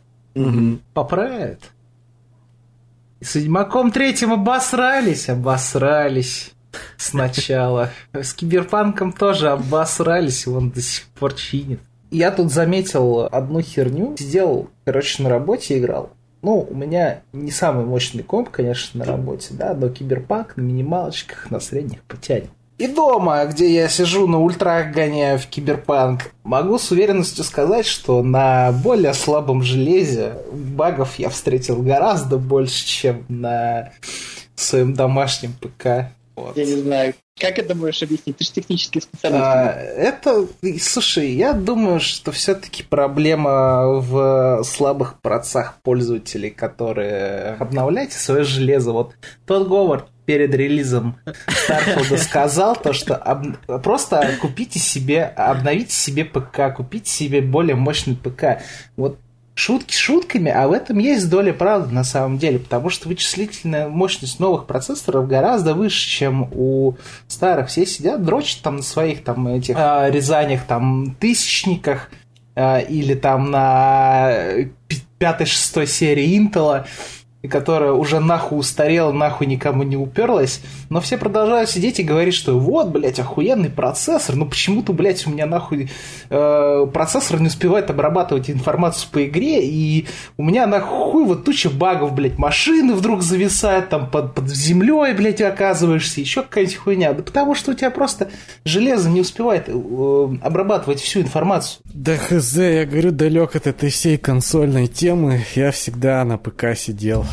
[0.94, 1.62] Поправят.
[3.22, 6.52] С Ведьмаком третьим обосрались, обосрались
[6.98, 7.92] сначала.
[8.14, 11.80] С Киберпанком тоже обосрались, он до сих пор чинит.
[12.12, 14.16] Я тут заметил одну херню.
[14.18, 16.12] Сидел, короче, на работе играл.
[16.42, 21.50] Ну, у меня не самый мощный комп, конечно, на работе, да, но киберпанк на минималочках
[21.50, 22.50] на средних потянет.
[22.78, 28.22] И дома, где я сижу на ультрах гоняю в киберпанк, могу с уверенностью сказать, что
[28.22, 33.92] на более слабом железе багов я встретил гораздо больше, чем на
[34.56, 36.12] своем домашнем ПК.
[36.36, 36.58] Вот.
[36.58, 38.38] Я не знаю, как это можешь объяснить?
[38.38, 39.42] Ты же технический специалист.
[39.42, 40.48] А, это,
[40.82, 48.92] слушай, я думаю, что все-таки проблема в слабых процессах пользователей, которые обновляйте свое железо.
[48.92, 49.14] Вот
[49.46, 51.18] тот Говард перед релизом
[51.48, 58.16] Старфилда сказал то, что об- просто купите себе, обновите себе ПК, купите себе более мощный
[58.16, 58.62] ПК.
[58.98, 59.20] Вот
[59.56, 64.40] шутки шутками, а в этом есть доля правды на самом деле, потому что вычислительная мощность
[64.40, 66.96] новых процессоров гораздо выше, чем у
[67.28, 67.70] старых.
[67.70, 72.12] Все сидят, дрочат там на своих там этих а, резаниях, там тысячниках
[72.54, 74.34] а, или там на
[74.88, 76.86] пи- пятой-шестой серии Intel
[77.46, 82.34] и которая уже нахуй устарела, нахуй никому не уперлась, но все продолжают сидеть и говорить,
[82.34, 85.92] что вот, блядь, охуенный процессор, но почему-то, блядь, у меня нахуй
[86.32, 92.14] э, процессор не успевает обрабатывать информацию по игре, и у меня нахуй вот туча багов,
[92.14, 97.14] блядь, машины вдруг зависают, там под, под землей, блядь, оказываешься, еще какая-нибудь хуйня.
[97.14, 98.30] Да потому что у тебя просто
[98.64, 99.72] железо не успевает э,
[100.42, 101.80] обрабатывать всю информацию.
[101.94, 107.24] Да хз, я говорю, далек от этой всей консольной темы, я всегда на ПК сидел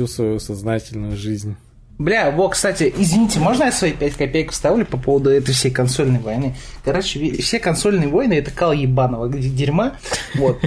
[0.00, 1.56] всю свою сознательную жизнь.
[1.98, 6.18] Бля, во, кстати, извините, можно я свои 5 копеек вставлю по поводу этой всей консольной
[6.20, 6.56] войны?
[6.82, 9.96] Короче, все консольные войны это кал ебаного дерьма.
[10.36, 10.58] Вот.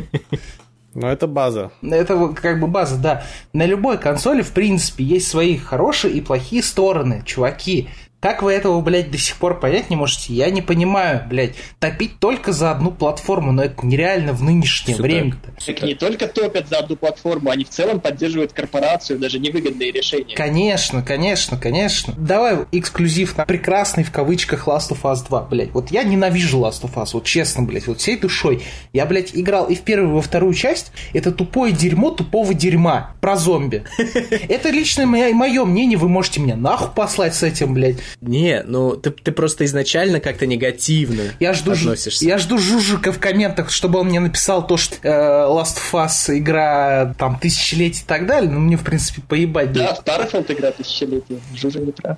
[0.93, 1.71] Но это база.
[1.81, 3.23] Это как бы база, да.
[3.51, 7.89] На любой консоли, в принципе, есть свои хорошие и плохие стороны, чуваки.
[8.23, 10.33] Как вы этого, блядь, до сих пор понять не можете?
[10.33, 11.55] Я не понимаю, блядь.
[11.79, 15.35] Топить только за одну платформу, но это нереально в нынешнее Все время.
[15.43, 15.65] Так.
[15.65, 20.35] так не только топят за одну платформу, они в целом поддерживают корпорацию, даже невыгодные решения.
[20.35, 22.13] Конечно, конечно, конечно.
[22.17, 25.71] Давай эксклюзив на прекрасный в кавычках Last of Us 2, блядь.
[25.73, 28.63] Вот я ненавижу Last of Us, вот честно, блядь, вот всей душой.
[28.93, 30.93] Я, блядь, играл и в первую, и во вторую часть.
[31.11, 33.83] Это тупое дерьмо тупого дерьма про зомби.
[33.97, 37.97] Это лично мое мнение, вы можете меня нахуй послать с этим, блядь.
[38.21, 42.25] Не, ну ты, ты просто изначально как-то негативно я жду, относишься.
[42.25, 46.37] Я жду Жужика в комментах, чтобы он мне написал то, что э, Last of Us
[46.37, 48.49] игра там тысячелетий и так далее.
[48.51, 49.71] Ну, мне, в принципе, поебать.
[49.73, 51.39] Да, Starfield игра тысячелетия.
[51.55, 52.17] Жужа не прав.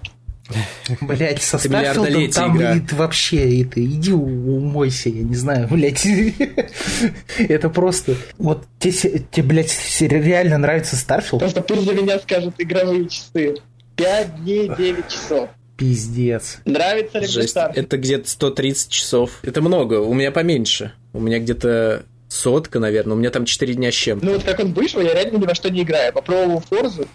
[1.01, 2.75] Блять, со Starfield ом там игра.
[2.75, 6.05] И, вообще, это, иди умойся, я не знаю, блять.
[7.37, 8.15] это просто...
[8.37, 11.41] Вот тебе, тебе, блядь, реально нравится Starfield?
[11.41, 13.55] Просто пусть за меня скажут игровые часы.
[13.95, 15.49] 5 дней, 9 часов.
[15.78, 16.59] Пиздец.
[16.65, 17.55] Нравится ли Жесть.
[17.55, 19.39] Это где-то 130 часов.
[19.43, 20.93] Это много, у меня поменьше.
[21.13, 23.15] У меня где-то сотка, наверное.
[23.15, 25.45] У меня там 4 дня с чем Ну вот как он вышел, я реально ни
[25.45, 26.13] во что не играю.
[26.13, 27.07] Попробовал Форзу,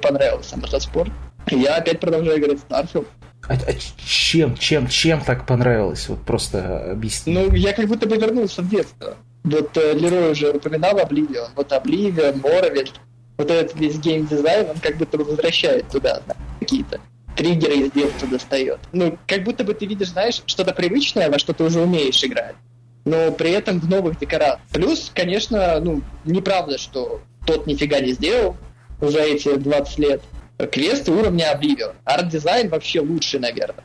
[0.00, 1.12] понравился мотоспорт.
[1.50, 3.06] Я опять продолжаю играть в Starfield.
[3.46, 3.72] А, а
[4.06, 6.08] чем, чем, чем так понравилось?
[6.08, 7.34] Вот просто объясни.
[7.34, 9.16] Ну, я как будто бы вернулся в детство.
[9.44, 11.50] Вот э, Лерой уже упоминал Обливион.
[11.54, 12.90] Вот Обливион, Моровель.
[13.36, 17.00] Вот этот весь геймдизайн, он как будто бы возвращает туда да, какие-то
[17.36, 18.78] триггеры из детства достает.
[18.92, 22.54] Ну, как будто бы ты видишь, знаешь, что-то привычное, во что ты уже умеешь играть,
[23.04, 24.68] но при этом в новых декорациях.
[24.72, 28.56] Плюс, конечно, ну, неправда, что тот нифига не сделал
[29.00, 30.22] уже эти 20 лет.
[30.70, 31.94] Квесты уровня Oblivion.
[32.04, 33.84] Арт-дизайн вообще лучший, наверное.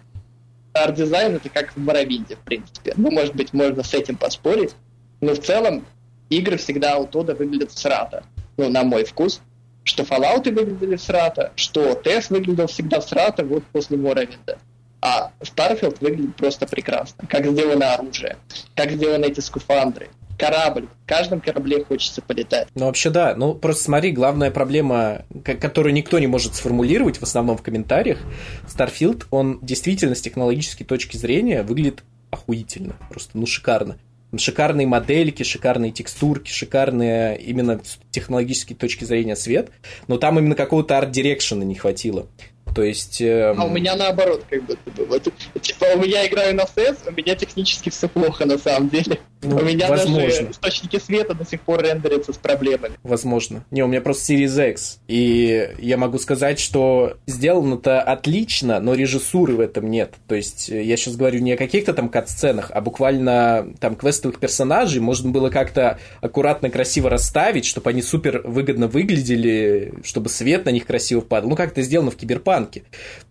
[0.74, 2.93] Арт-дизайн это как в Morrowind е, в принципе.
[2.95, 4.76] Ну, может быть, можно с этим поспорить.
[5.20, 5.86] Но в целом
[6.30, 8.24] игры всегда у Тода выглядят срато.
[8.58, 9.41] Ну, на мой вкус
[9.84, 14.58] что Fallout выглядели срато, что TES выглядел всегда срато вот после Morrowind.
[15.02, 17.26] А Starfield выглядит просто прекрасно.
[17.28, 18.38] Как сделано оружие,
[18.76, 20.88] как сделаны эти скуфандры, корабль.
[21.06, 22.68] В каждом корабле хочется полетать.
[22.76, 23.36] Ну, вообще, да.
[23.36, 28.20] Ну, просто смотри, главная проблема, которую никто не может сформулировать, в основном в комментариях,
[28.68, 32.96] Starfield, он действительно с технологической точки зрения выглядит охуительно.
[33.10, 33.98] Просто, ну, шикарно.
[34.38, 39.72] Шикарные модельки, шикарные текстурки, шикарные именно с технологической точки зрения свет,
[40.08, 42.28] но там именно какого-то арт-дирекшена не хватило.
[42.76, 43.22] То есть...
[43.22, 43.56] Э...
[43.58, 44.78] А у меня наоборот, как бы.
[45.08, 45.28] Вот,
[45.62, 49.20] типа, у меня играю на CS, у меня технически все плохо на самом деле.
[49.42, 50.28] Ну, у меня возможно.
[50.28, 52.96] даже источники света до сих пор рендерятся с проблемами.
[53.04, 53.64] Возможно.
[53.72, 55.00] Не, у меня просто Series X.
[55.08, 60.16] И я могу сказать, что сделано-то отлично, но режиссуры в этом нет.
[60.28, 64.40] То есть э, я сейчас говорю не о каких-то там кат-сценах, а буквально там квестовых
[64.40, 70.70] персонажей можно было как-то аккуратно, красиво расставить, чтобы они супер выгодно выглядели, чтобы свет на
[70.70, 71.50] них красиво падал.
[71.50, 72.84] Ну, как это сделано в Киберпанке.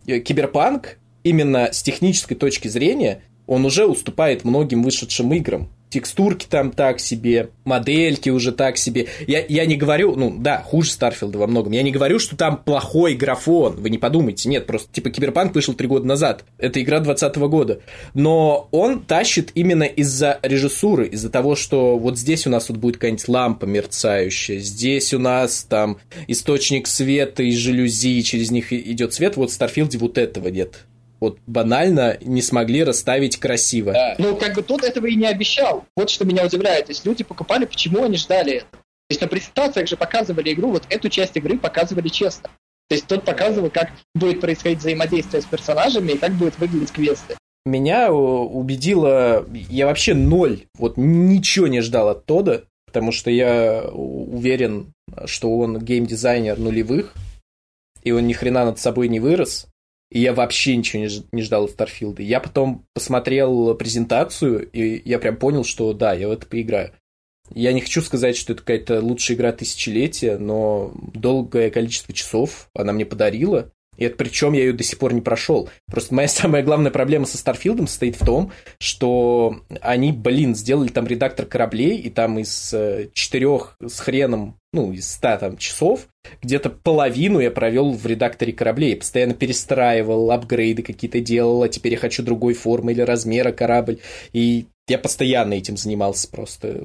[0.07, 6.71] Э, Киберпанк именно с технической точки зрения он уже уступает многим вышедшим играм текстурки там
[6.71, 9.07] так себе, модельки уже так себе.
[9.27, 11.73] Я, я не говорю, ну да, хуже Starfield а во многом.
[11.73, 13.77] Я не говорю, что там плохой графон.
[13.77, 14.49] Вы не подумайте.
[14.49, 16.45] Нет, просто типа Киберпанк вышел три года назад.
[16.59, 17.81] Это игра 2020 года.
[18.15, 22.97] Но он тащит именно из-за режиссуры, из-за того, что вот здесь у нас вот будет
[22.97, 29.37] какая-нибудь лампа мерцающая, здесь у нас там источник света из жалюзи, через них идет свет.
[29.37, 30.85] Вот в Старфилде вот этого нет
[31.21, 33.93] вот банально не смогли расставить красиво.
[33.93, 34.15] Да.
[34.19, 35.85] Ну, как бы тот этого и не обещал.
[35.97, 36.87] Вот что меня удивляет.
[36.87, 38.67] То есть люди покупали, почему они ждали это.
[38.71, 42.51] То есть на презентациях же показывали игру, вот эту часть игры показывали честно.
[42.89, 47.37] То есть тот показывал, как будет происходить взаимодействие с персонажами и как будет выглядеть квесты.
[47.65, 54.93] Меня убедило, я вообще ноль, вот ничего не ждал от Тода, потому что я уверен,
[55.27, 57.15] что он геймдизайнер нулевых,
[58.03, 59.67] и он ни хрена над собой не вырос.
[60.11, 62.23] И я вообще ничего не, ждал от Старфилда.
[62.23, 66.93] Я потом посмотрел презентацию, и я прям понял, что да, я в это поиграю.
[67.55, 72.93] Я не хочу сказать, что это какая-то лучшая игра тысячелетия, но долгое количество часов она
[72.93, 73.73] мне подарила.
[73.99, 75.69] И это причем я ее до сих пор не прошел.
[75.87, 81.07] Просто моя самая главная проблема со Старфилдом состоит в том, что они, блин, сделали там
[81.07, 86.09] редактор кораблей, и там из э, четырех с хреном, ну, из ста там часов,
[86.43, 88.97] где-то половину я провел в редакторе кораблей.
[88.97, 93.99] Постоянно перестраивал, апгрейды какие-то делал, а теперь я хочу другой формы или размера корабль.
[94.33, 96.85] И я постоянно этим занимался просто.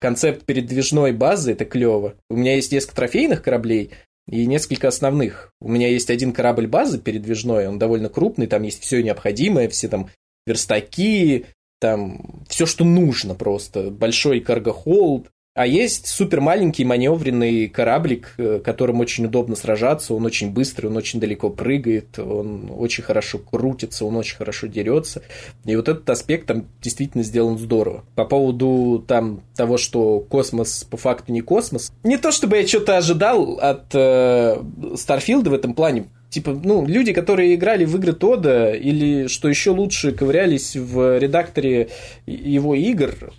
[0.00, 2.14] Концепт передвижной базы– это клево.
[2.30, 3.90] У меня есть несколько трофейных кораблей,
[4.28, 5.52] и несколько основных.
[5.60, 9.88] У меня есть один корабль базы передвижной, он довольно крупный, там есть все необходимое, все
[9.88, 10.10] там
[10.46, 11.46] верстаки,
[11.80, 13.90] там все, что нужно просто.
[13.90, 20.52] Большой карго-холд, а есть супер маленький маневренный кораблик, э, которым очень удобно сражаться, он очень
[20.52, 25.20] быстрый, он очень далеко прыгает, он очень хорошо крутится, он очень хорошо дерется.
[25.64, 28.04] И вот этот аспект там действительно сделан здорово.
[28.14, 32.96] По поводу там того, что космос по факту не космос, не то чтобы я что-то
[32.96, 34.62] ожидал от э,
[34.94, 39.70] Старфилда в этом плане, Типа, ну, люди, которые играли в игры Тода или, что еще
[39.70, 41.88] лучше, ковырялись в редакторе
[42.26, 43.32] его игр,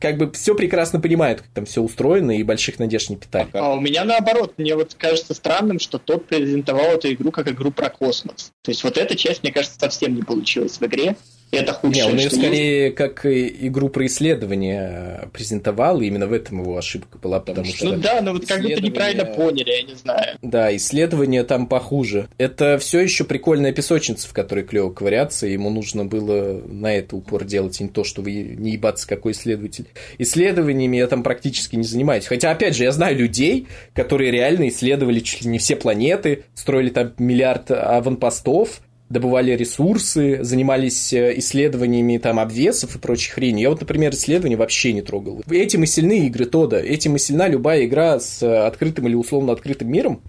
[0.00, 3.48] как бы все прекрасно понимают, как там все устроено, и больших надежд не питали.
[3.52, 7.70] А у меня наоборот, мне вот кажется странным, что тот презентовал эту игру как игру
[7.70, 8.52] про космос.
[8.62, 11.16] То есть вот эта часть, мне кажется, совсем не получилась в игре.
[11.52, 12.96] Это худшее, Не, он ее скорее есть.
[12.96, 17.84] как игру про исследование презентовал, и именно в этом его ошибка была, потому ну, что...
[17.86, 20.38] Ну да, но вот как будто неправильно поняли, я не знаю.
[20.42, 22.28] Да, исследование там похуже.
[22.38, 27.16] Это все еще прикольная песочница, в которой клево ковыряться, и ему нужно было на это
[27.16, 29.86] упор делать, а не то, что вы не ебаться, какой исследователь.
[30.18, 32.26] Исследованиями я там практически не занимаюсь.
[32.26, 36.90] Хотя, опять же, я знаю людей, которые реально исследовали чуть ли не все планеты, строили
[36.90, 38.80] там миллиард аванпостов,
[39.10, 43.60] добывали ресурсы, занимались э, исследованиями там обвесов и прочей хрени.
[43.60, 45.42] Я вот, например, исследования вообще не трогал.
[45.50, 49.52] Этим и сильны игры Тода, этим и сильна любая игра с э, открытым или условно
[49.52, 50.22] открытым миром.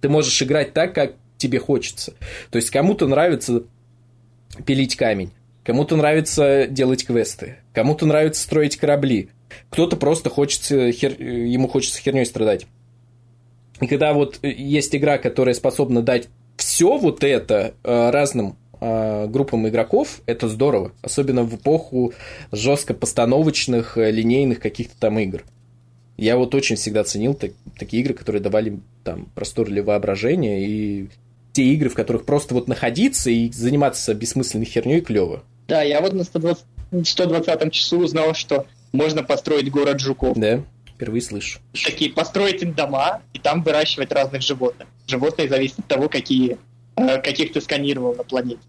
[0.00, 2.14] Ты можешь играть так, как тебе хочется.
[2.50, 3.64] То есть кому-то нравится
[4.64, 5.32] пилить камень,
[5.64, 9.30] кому-то нравится делать квесты, кому-то нравится строить корабли,
[9.68, 11.20] кто-то просто хочется, хер...
[11.20, 12.66] ему хочется херней страдать.
[13.80, 19.68] И когда вот есть игра, которая способна дать все вот это э, разным э, группам
[19.68, 20.92] игроков, это здорово.
[21.02, 22.12] Особенно в эпоху
[22.52, 25.44] жестко постановочных, э, линейных каких-то там игр.
[26.16, 31.08] Я вот очень всегда ценил так, такие игры, которые давали там простор для воображения и
[31.52, 35.42] те игры, в которых просто вот находиться и заниматься бессмысленной херней клево.
[35.68, 36.64] Да, я вот на 120,
[37.04, 40.36] 120 часу узнал, что можно построить город жуков.
[40.36, 40.62] Да,
[40.94, 41.60] впервые слышу.
[41.72, 44.88] Такие, построить им дома и там выращивать разных животных.
[45.06, 46.58] Животные зависят от того, какие,
[46.96, 48.60] э, каких ты сканировал на планете.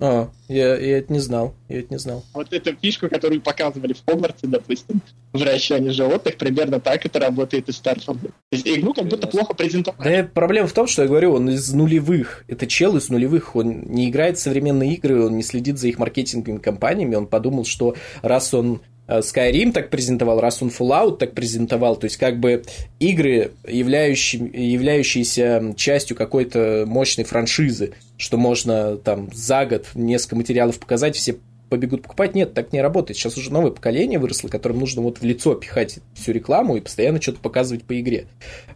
[0.00, 2.24] А, я, я это не знал, я это не знал.
[2.34, 5.00] Вот эту фишку, которую показывали в Хогвартсе, допустим,
[5.32, 8.20] выращивание животных, примерно так это работает и Starfield.
[8.20, 10.22] То есть игру как будто плохо презентовали.
[10.22, 12.44] Да, проблема в том, что я говорю, он из нулевых.
[12.48, 13.54] Это чел из нулевых.
[13.54, 17.14] Он не играет в современные игры, он не следит за их маркетинговыми компаниями.
[17.14, 22.16] Он подумал, что раз он Skyrim так презентовал, раз он Fallout так презентовал, то есть
[22.16, 22.62] как бы
[22.98, 24.42] игры, являющие,
[24.72, 31.36] являющиеся частью какой-то мощной франшизы, что можно там за год несколько материалов показать, все
[31.68, 32.34] побегут покупать.
[32.34, 33.16] Нет, так не работает.
[33.16, 37.20] Сейчас уже новое поколение выросло, которым нужно вот в лицо пихать всю рекламу и постоянно
[37.20, 38.26] что-то показывать по игре.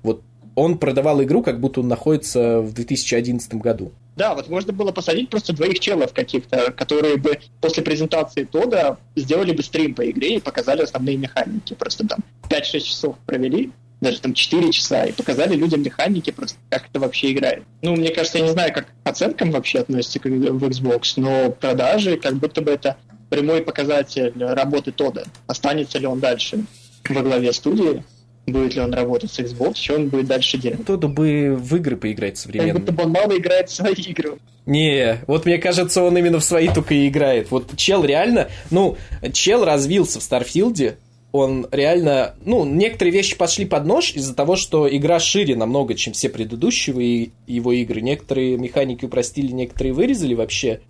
[0.03, 0.23] Вот
[0.55, 3.93] он продавал игру, как будто он находится в 2011 году.
[4.19, 9.53] Да, вот можно было посадить просто двоих челов каких-то, которые бы после презентации Тода сделали
[9.53, 11.75] бы стрим по игре и показали основные механики.
[11.75, 12.19] Просто там
[12.51, 17.31] 5-6 часов провели, даже там 4 часа, и показали людям механики просто, как это вообще
[17.31, 17.63] играет.
[17.81, 22.17] Ну, мне кажется, я не знаю, как к оценкам вообще относится в Xbox, но продажи,
[22.17, 22.97] как будто бы это
[23.31, 25.27] прямой показатель работы Тода.
[25.47, 26.65] Останется ли он дальше
[27.09, 28.03] во главе студии,
[28.53, 30.83] будет ли он работать с Xbox, что он будет дальше делать.
[30.83, 32.73] Кто-то бы в игры поиграть современные.
[32.73, 34.39] Как будто бы он мало играет в свои игры.
[34.67, 37.51] Не, вот мне кажется, он именно в свои только и играет.
[37.51, 38.99] Вот чел реально, ну,
[39.33, 40.99] чел развился в Старфилде,
[41.31, 46.15] он реально, ну, некоторые вещи пошли под нож из-за того, что игра шире намного, чем
[46.15, 48.01] все предыдущие его игры.
[48.01, 50.81] Некоторые механики упростили, некоторые вырезали вообще.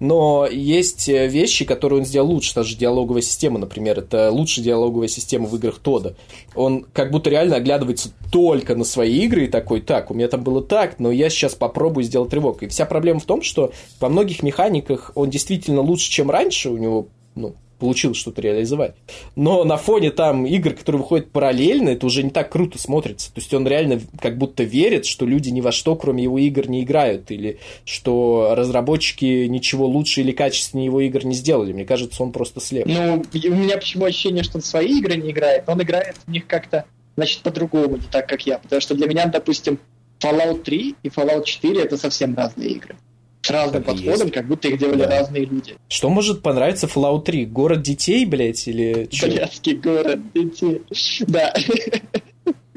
[0.00, 2.54] Но есть вещи, которые он сделал лучше.
[2.54, 6.16] Та же диалоговая система, например, это лучшая диалоговая система в играх Тода.
[6.56, 10.42] Он как будто реально оглядывается только на свои игры и такой, так, у меня там
[10.42, 12.64] было так, но я сейчас попробую сделать рывок.
[12.64, 16.78] И вся проблема в том, что во многих механиках он действительно лучше, чем раньше, у
[16.78, 18.94] него ну, получилось что-то реализовать.
[19.36, 23.32] Но на фоне там игр, которые выходят параллельно, это уже не так круто смотрится.
[23.32, 26.68] То есть он реально как будто верит, что люди ни во что, кроме его игр,
[26.68, 31.72] не играют, или что разработчики ничего лучше или качественнее его игр не сделали.
[31.72, 32.86] Мне кажется, он просто слеп.
[32.86, 36.46] Ну, у меня почему ощущение, что он свои игры не играет, он играет в них
[36.46, 36.84] как-то,
[37.16, 38.58] значит, по-другому, не так, как я.
[38.58, 39.78] Потому что для меня, допустим,
[40.20, 42.96] Fallout 3 и Fallout 4 это совсем разные игры
[43.44, 45.20] с разным так подходом, как будто их делали да.
[45.20, 45.76] разные люди.
[45.88, 47.46] Что может понравиться Fallout 3?
[47.46, 50.82] Город детей, блядь, или Блядский город детей.
[51.26, 51.54] Да.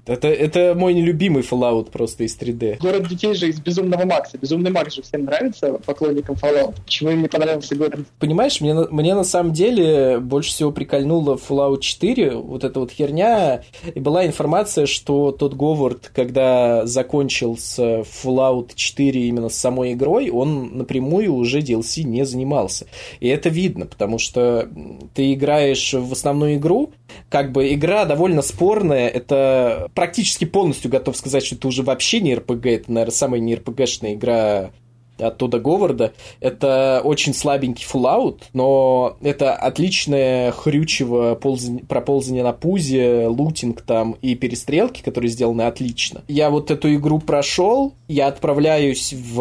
[0.08, 2.78] Это, это мой нелюбимый Fallout просто из 3D.
[2.80, 4.38] Город детей же из Безумного Макса.
[4.38, 6.76] Безумный Макс же всем нравится, поклонникам Fallout.
[6.86, 8.00] Почему им не понравился город?
[8.20, 13.64] Понимаешь, мне, мне на самом деле больше всего прикольнуло Fallout 4, вот эта вот херня,
[13.94, 20.78] и была информация, что тот Говард, когда закончился Fallout 4 именно с самой игрой, он
[20.78, 22.88] напрямую уже DLC не занимался.
[23.20, 24.70] И это видно, потому что
[25.14, 26.92] ты играешь в основную игру,
[27.30, 32.36] как бы игра довольно спорная, это практически полностью готов сказать, что это уже вообще не
[32.36, 34.72] РПГ, это, наверное, самая не РПГшная игра
[35.20, 36.14] от Тода Говарда.
[36.40, 44.36] Это очень слабенький Fallout, но это отличное хрючево ползань, проползание на пузе, лутинг там и
[44.36, 46.24] перестрелки, которые сделаны отлично.
[46.28, 49.40] Я вот эту игру прошел, я отправляюсь в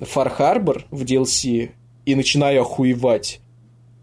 [0.00, 1.70] Far Harbor в DLC
[2.04, 3.40] и начинаю охуевать.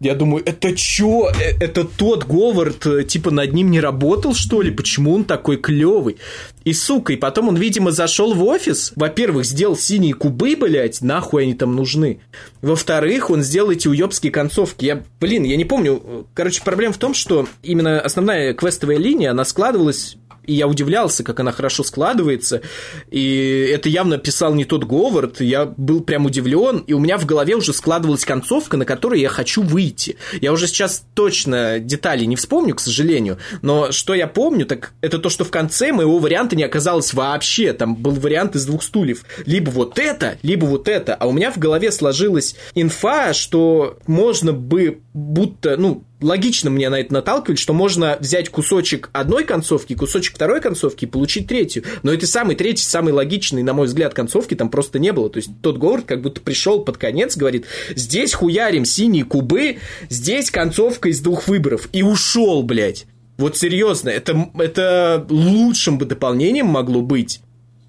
[0.00, 1.28] Я думаю, это чё?
[1.28, 4.70] Э, это тот Говард, э, типа, над ним не работал, что ли?
[4.70, 6.16] Почему он такой клевый?
[6.64, 8.92] И, сука, и потом он, видимо, зашел в офис.
[8.96, 12.20] Во-первых, сделал синие кубы, блядь, нахуй они там нужны.
[12.60, 14.84] Во-вторых, он сделал эти уебские концовки.
[14.84, 16.26] Я, блин, я не помню.
[16.34, 20.16] Короче, проблема в том, что именно основная квестовая линия, она складывалась
[20.46, 22.62] и я удивлялся, как она хорошо складывается,
[23.10, 27.26] и это явно писал не тот Говард, я был прям удивлен, и у меня в
[27.26, 30.16] голове уже складывалась концовка, на которой я хочу выйти.
[30.40, 35.18] Я уже сейчас точно детали не вспомню, к сожалению, но что я помню, так это
[35.18, 39.24] то, что в конце моего варианта не оказалось вообще, там был вариант из двух стульев,
[39.46, 44.52] либо вот это, либо вот это, а у меня в голове сложилась инфа, что можно
[44.52, 50.34] бы будто, ну, логично мне на это наталкивать, что можно взять кусочек одной концовки, кусочек
[50.34, 51.84] второй концовки и получить третью.
[52.02, 55.28] Но это самый третий, самый логичный, на мой взгляд, концовки там просто не было.
[55.28, 60.50] То есть тот Говард как будто пришел под конец, говорит, здесь хуярим синие кубы, здесь
[60.50, 61.88] концовка из двух выборов.
[61.92, 63.06] И ушел, блядь.
[63.36, 67.40] Вот серьезно, это, это лучшим бы дополнением могло быть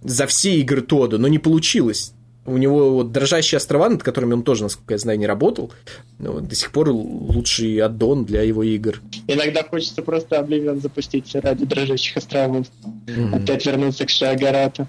[0.02, 2.15] за все игры Тода, но не получилось
[2.46, 5.72] у него вот дрожащие острова, над которыми он тоже, насколько я знаю, не работал,
[6.20, 9.02] но до сих пор лучший аддон для его игр.
[9.28, 12.68] Иногда хочется просто Обливион запустить ради дрожащих островов.
[13.08, 13.44] Mm-hmm.
[13.44, 14.88] Опять вернуться к Шагарату.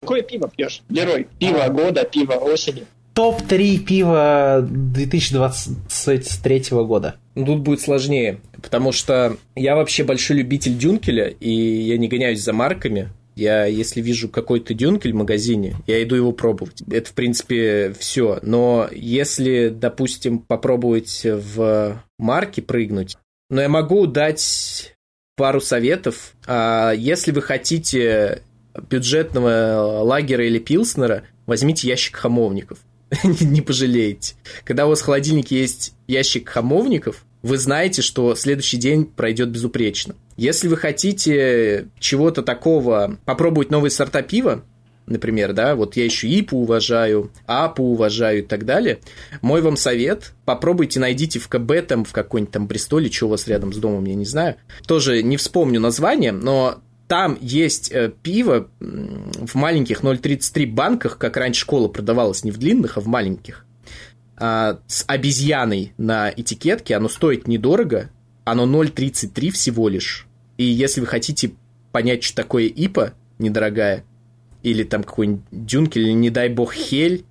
[0.00, 0.82] Какое пиво пьешь?
[0.88, 1.26] Герой.
[1.38, 1.70] Пиво а.
[1.70, 2.84] года, пиво осени.
[3.14, 7.16] Топ-3 пива 2023 года.
[7.34, 12.40] Ну, тут будет сложнее, потому что я вообще большой любитель Дюнкеля, и я не гоняюсь
[12.40, 13.08] за марками,
[13.38, 16.82] я, если вижу какой-то дюнкель в магазине, я иду его пробовать.
[16.90, 18.38] Это, в принципе, все.
[18.42, 23.16] Но если, допустим, попробовать в марке прыгнуть,
[23.50, 24.94] но я могу дать
[25.36, 26.34] пару советов.
[26.46, 28.42] А если вы хотите
[28.90, 32.78] бюджетного лагера или пилснера, возьмите ящик хамовников.
[33.22, 34.34] Не пожалеете.
[34.64, 40.14] Когда у вас в холодильнике есть ящик хамовников, вы знаете, что следующий день пройдет безупречно.
[40.38, 44.62] Если вы хотите чего-то такого, попробовать новые сорта пива,
[45.06, 49.00] например, да, вот я еще ИПу уважаю, АПу уважаю и так далее,
[49.42, 53.48] мой вам совет, попробуйте, найдите в КБ там, в какой-нибудь там Бристоле, что у вас
[53.48, 54.54] рядом с домом, я не знаю,
[54.86, 56.78] тоже не вспомню название, но
[57.08, 62.96] там есть э, пиво в маленьких 0,33 банках, как раньше школа продавалась, не в длинных,
[62.96, 63.66] а в маленьких.
[64.36, 68.10] А, с обезьяной на этикетке, оно стоит недорого,
[68.44, 70.27] оно 0,33 всего лишь.
[70.58, 71.52] И если вы хотите
[71.92, 74.04] понять, что такое ИПа недорогая,
[74.62, 77.24] или там какой-нибудь dunkel, или не дай бог hell,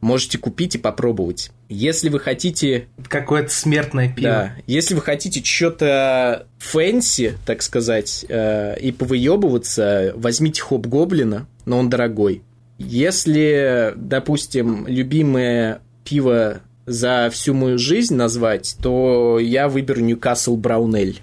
[0.00, 1.50] можете купить и попробовать.
[1.68, 2.88] Если вы хотите...
[3.08, 4.30] Какое-то смертное пиво.
[4.30, 4.54] Да.
[4.66, 11.90] Если вы хотите что-то fancy, так сказать, э, и повыебываться, возьмите Hobgoblin а, но он
[11.90, 12.42] дорогой.
[12.78, 21.22] Если, допустим, любимое пиво за всю мою жизнь назвать, то я выберу Newcastle Brown Ale.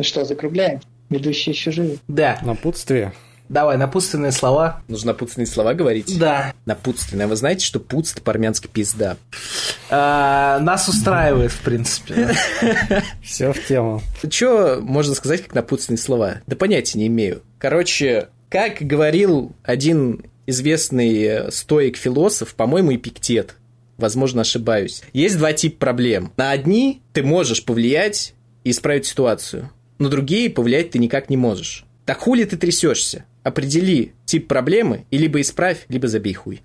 [0.00, 0.80] Ну что, закругляем?
[1.10, 1.98] Ведущие еще живы.
[2.08, 2.38] Да.
[2.40, 3.12] Напутствие.
[3.50, 4.82] Давай, напутственные слова.
[4.88, 6.18] Нужно напутственные слова говорить?
[6.18, 6.54] Да.
[6.64, 7.26] Напутственные.
[7.26, 9.18] Вы знаете, что пуст по-армянски пизда?
[9.90, 12.34] А, нас устраивает, в принципе.
[13.22, 14.00] Все в тему.
[14.26, 16.36] Что можно сказать как напутственные слова?
[16.46, 17.42] Да понятия не имею.
[17.58, 23.54] Короче, как говорил один известный стоик-философ, по-моему, Эпиктет,
[23.98, 25.02] возможно, ошибаюсь.
[25.12, 26.32] Есть два типа проблем.
[26.38, 28.32] На одни ты можешь повлиять
[28.64, 29.70] и исправить ситуацию,
[30.00, 31.84] на другие повлиять ты никак не можешь.
[32.06, 33.26] Так хули ты трясешься?
[33.44, 36.62] Определи тип проблемы и либо исправь, либо забей хуй.